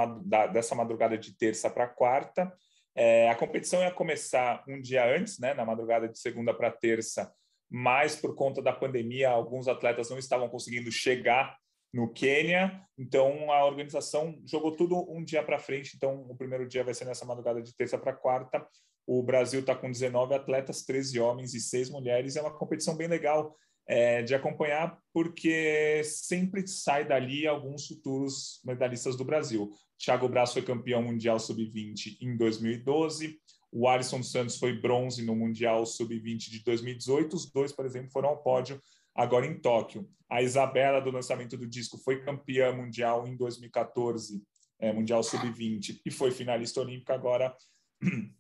[0.53, 2.51] dessa madrugada de terça para quarta.
[2.95, 7.31] É, a competição ia começar um dia antes, né, na madrugada de segunda para terça,
[7.69, 11.55] mas por conta da pandemia, alguns atletas não estavam conseguindo chegar
[11.93, 15.93] no Quênia, então a organização jogou tudo um dia para frente.
[15.95, 18.65] Então, o primeiro dia vai ser nessa madrugada de terça para quarta.
[19.05, 22.35] O Brasil está com 19 atletas, 13 homens e 6 mulheres.
[22.35, 23.55] É uma competição bem legal
[23.87, 29.71] é, de acompanhar, porque sempre sai dali alguns futuros medalhistas do Brasil.
[29.97, 33.39] Thiago Braz foi campeão mundial sub-20 em 2012,
[33.71, 37.35] o Alisson Santos foi bronze no Mundial Sub-20 de 2018.
[37.35, 38.81] Os dois, por exemplo, foram ao pódio
[39.13, 40.09] agora em Tóquio.
[40.29, 44.41] A Isabela, do lançamento do disco, foi campeã mundial em 2014,
[44.79, 47.55] é, Mundial Sub-20, e foi finalista olímpica agora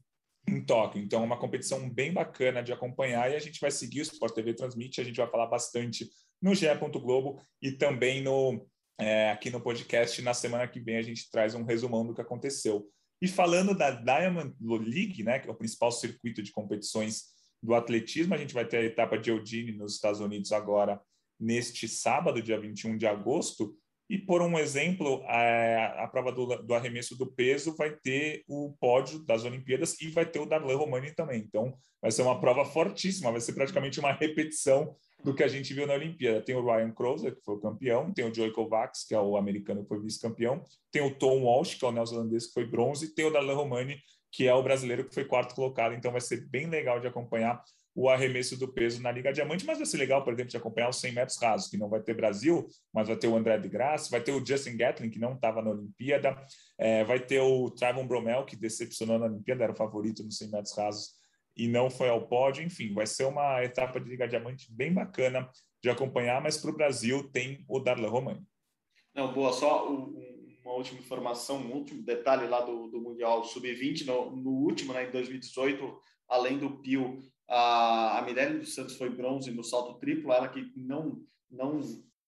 [0.47, 1.01] em Tóquio.
[1.01, 4.33] Então, é uma competição bem bacana de acompanhar e a gente vai seguir, o Sport
[4.33, 6.09] TV transmite, a gente vai falar bastante
[6.41, 6.67] no GE.
[7.01, 8.65] Globo e também no,
[8.99, 10.21] é, aqui no podcast.
[10.21, 12.87] Na semana que vem a gente traz um resumão do que aconteceu.
[13.21, 18.35] E falando da Diamond League, né, que é o principal circuito de competições do atletismo,
[18.35, 21.01] a gente vai ter a etapa de Eugene nos Estados Unidos agora
[21.39, 23.75] neste sábado, dia 21 de agosto,
[24.09, 28.73] e, por um exemplo, a, a prova do, do, arremesso do peso vai ter o
[28.79, 31.41] pódio das Olimpíadas e vai ter o Darlan Romani também.
[31.41, 34.95] Então, vai ser uma prova fortíssima, vai ser praticamente uma repetição
[35.25, 36.41] do que a gente viu na Olimpíada.
[36.41, 39.35] Tem o Ryan Crozer, que foi o campeão, tem o Joey Kovacs, que é o
[39.35, 43.07] americano que foi vice-campeão, tem o Tom Walsh, que é o neozelandês que foi bronze,
[43.07, 43.97] e tem o Darlan Romani,
[44.31, 45.93] que é o brasileiro que foi quarto colocado.
[45.93, 47.61] Então, vai ser bem legal de acompanhar
[47.97, 50.87] o arremesso do peso na Liga Diamante, mas vai ser legal, por exemplo, de acompanhar
[50.87, 53.67] os 100 metros rasos, que não vai ter Brasil, mas vai ter o André de
[53.67, 56.39] Graça, vai ter o Justin Gatlin, que não estava na Olimpíada,
[56.77, 60.51] é, vai ter o Trevon Bromel, que decepcionou na Olimpíada, era o favorito nos 100
[60.51, 61.09] metros rasos
[61.55, 62.63] e não foi ao pódio.
[62.63, 65.49] Enfim, vai ser uma etapa de Liga Diamante bem bacana
[65.81, 68.45] de acompanhar, mas para o Brasil tem o Darlan Romani.
[69.15, 74.35] Não, boa, só uma última informação, um último detalhe lá do, do Mundial Sub-20, no,
[74.35, 79.51] no, último, né, em 2018, além do Pio a, a Mirelle dos Santos foi bronze
[79.51, 81.79] no salto triplo, ela que não, não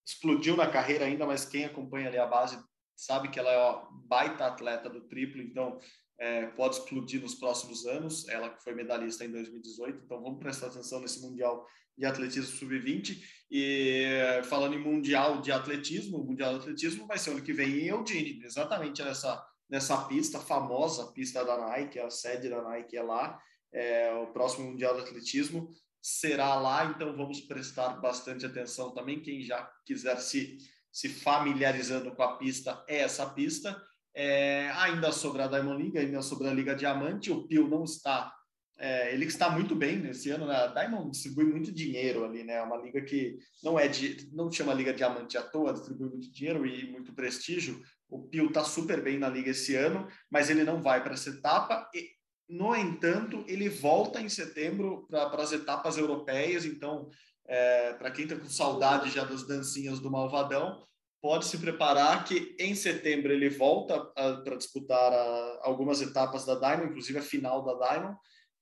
[0.06, 2.60] explodiu na carreira ainda, mas quem acompanha ali a base
[2.96, 5.80] sabe que ela é uma baita atleta do triplo, então
[6.18, 8.28] é, pode explodir nos próximos anos.
[8.28, 11.66] Ela que foi medalhista em 2018, então vamos prestar atenção nesse Mundial
[11.98, 13.22] de Atletismo Sub-20.
[13.52, 17.80] E falando em Mundial de Atletismo, o Mundial de Atletismo vai ser ano que vem
[17.80, 23.04] em Eugene, exatamente nessa, nessa pista, famosa pista da Nike, a sede da Nike é
[23.04, 23.40] lá
[23.72, 25.70] é, o próximo Mundial de Atletismo
[26.02, 29.22] será lá, então vamos prestar bastante atenção também.
[29.22, 30.58] Quem já quiser se,
[30.92, 33.80] se familiarizando com a pista, é essa pista.
[34.14, 38.34] É, ainda sobre a Diamond League, ainda sobre a Liga Diamante, o Pio não está.
[38.78, 40.56] É, ele está muito bem nesse ano, né?
[40.56, 42.54] A Diamond distribui muito dinheiro ali, né?
[42.54, 46.32] É uma liga que não é de, não chama Liga Diamante à toa, distribui muito
[46.32, 47.82] dinheiro e muito prestígio.
[48.10, 51.30] O Pio está super bem na liga esse ano, mas ele não vai para essa
[51.30, 51.90] etapa.
[51.94, 52.19] E
[52.50, 57.08] No entanto, ele volta em setembro para as etapas europeias, então,
[57.48, 60.84] é, para quem está com saudade já das dancinhas do Malvadão,
[61.22, 66.90] pode se preparar que em setembro ele volta para disputar a, algumas etapas da Diamond,
[66.90, 68.18] inclusive a final da Diamond.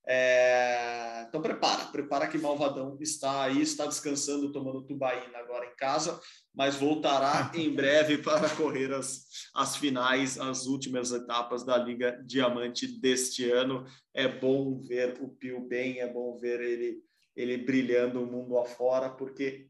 [0.09, 6.17] É, então prepara, prepara que Malvadão está aí, está descansando, tomando tubaína agora em casa,
[6.55, 12.87] mas voltará em breve para correr as, as finais, as últimas etapas da Liga Diamante
[12.87, 13.85] deste ano.
[14.13, 17.03] É bom ver o Pio bem, é bom ver ele,
[17.35, 19.67] ele brilhando o mundo afora, porque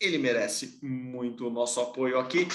[0.00, 2.48] ele merece muito o nosso apoio aqui.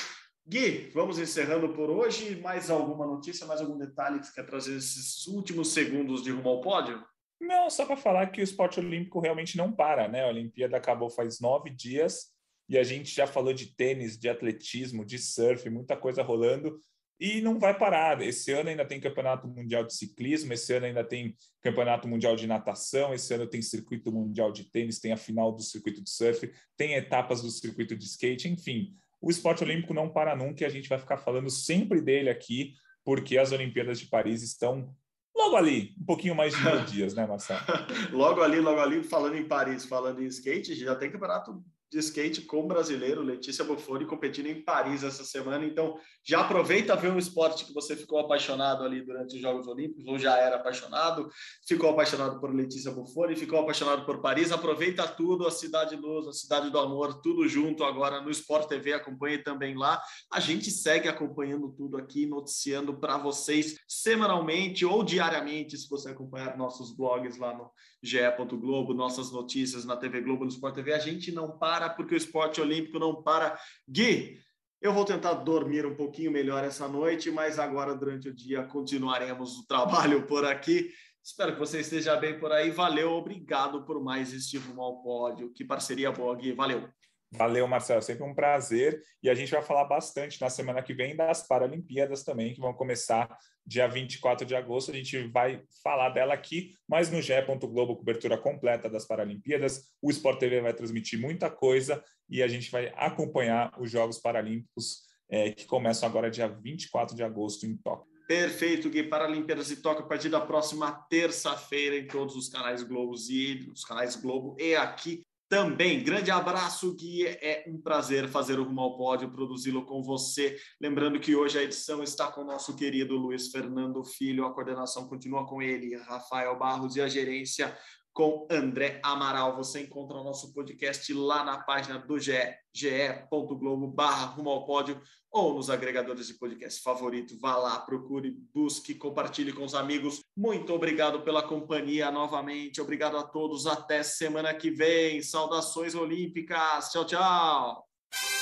[0.45, 2.36] Gui, vamos encerrando por hoje.
[2.41, 6.49] Mais alguma notícia, mais algum detalhe que você quer trazer esses últimos segundos de rumo
[6.49, 7.01] ao pódio?
[7.42, 10.24] Não, só para falar que o esporte olímpico realmente não para, né?
[10.24, 12.28] A Olimpíada acabou faz nove dias
[12.70, 16.80] e a gente já falou de tênis, de atletismo, de surf, muita coisa rolando
[17.20, 18.22] e não vai parar.
[18.22, 22.46] Esse ano ainda tem Campeonato Mundial de Ciclismo, esse ano ainda tem Campeonato Mundial de
[22.46, 26.48] Natação, esse ano tem Circuito Mundial de Tênis, tem a final do Circuito de Surf,
[26.78, 28.96] tem etapas do Circuito de Skate, enfim.
[29.20, 32.76] O esporte olímpico não para nunca e a gente vai ficar falando sempre dele aqui,
[33.04, 34.96] porque as Olimpíadas de Paris estão
[35.42, 37.62] logo ali, um pouquinho mais de dias, né, Marcelo?
[38.12, 42.44] logo ali, logo ali, falando em Paris, falando em skate, já tem campeonato de skate
[42.44, 45.66] com brasileiro, Letícia Buffoni, competindo em Paris essa semana.
[45.66, 50.08] Então, já aproveita ver um esporte que você ficou apaixonado ali durante os Jogos Olímpicos,
[50.08, 51.30] ou já era apaixonado,
[51.68, 54.54] ficou apaixonado por Letícia Buffoni, ficou apaixonado por Paris.
[54.54, 58.94] Aproveita tudo, a Cidade Luz, a Cidade do Amor, tudo junto agora no Sport TV.
[58.94, 60.02] Acompanhe também lá.
[60.32, 66.58] A gente segue acompanhando tudo aqui, noticiando para vocês semanalmente ou diariamente, se você acompanhar
[66.58, 67.70] nossos blogs lá no
[68.02, 68.20] GE.
[68.60, 70.93] Globo, nossas notícias na TV Globo, no Sport TV.
[70.93, 73.60] A gente não para porque o esporte olímpico não para.
[73.88, 74.39] Gui,
[74.82, 79.58] eu vou tentar dormir um pouquinho melhor essa noite, mas agora durante o dia continuaremos
[79.58, 80.91] o trabalho por aqui.
[81.24, 82.72] Espero que você esteja bem por aí.
[82.72, 85.52] Valeu, obrigado por mais este rumo ao pódio.
[85.54, 86.52] Que parceria boa, Gui.
[86.54, 86.89] Valeu.
[87.34, 89.01] Valeu, Marcelo, sempre um prazer.
[89.23, 92.73] E a gente vai falar bastante na semana que vem das Paralimpíadas também, que vão
[92.73, 94.91] começar dia 24 de agosto.
[94.91, 97.34] A gente vai falar dela aqui, mas no GE.
[97.61, 99.91] Globo, cobertura completa das Paralimpíadas.
[100.01, 105.03] O Sport TV vai transmitir muita coisa e a gente vai acompanhar os Jogos Paralímpicos
[105.29, 108.11] é, que começam agora dia 24 de agosto em Tóquio.
[108.27, 109.03] Perfeito, Gui.
[109.03, 113.86] Paralimpíadas de Tóquio a partir da próxima terça-feira em todos os canais Globo e os
[113.86, 116.02] canais Globo e aqui também.
[116.02, 117.28] Grande abraço, Gui.
[117.28, 120.58] É um prazer fazer o Rumo ao Pódio, produzi-lo com você.
[120.80, 125.10] Lembrando que hoje a edição está com o nosso querido Luiz Fernando Filho, a coordenação
[125.10, 127.78] continua com ele, Rafael Barros e a gerência
[128.14, 129.55] com André Amaral.
[129.55, 132.34] Você encontra o nosso podcast lá na página do GE,
[132.74, 135.01] ge.globo barra rumo ao pódio
[135.32, 137.39] ou nos agregadores de podcast favorito.
[137.39, 140.20] Vá lá, procure, busque, compartilhe com os amigos.
[140.36, 142.82] Muito obrigado pela companhia novamente.
[142.82, 143.66] Obrigado a todos.
[143.66, 145.22] Até semana que vem.
[145.22, 146.89] Saudações olímpicas.
[146.91, 148.41] Tchau, tchau.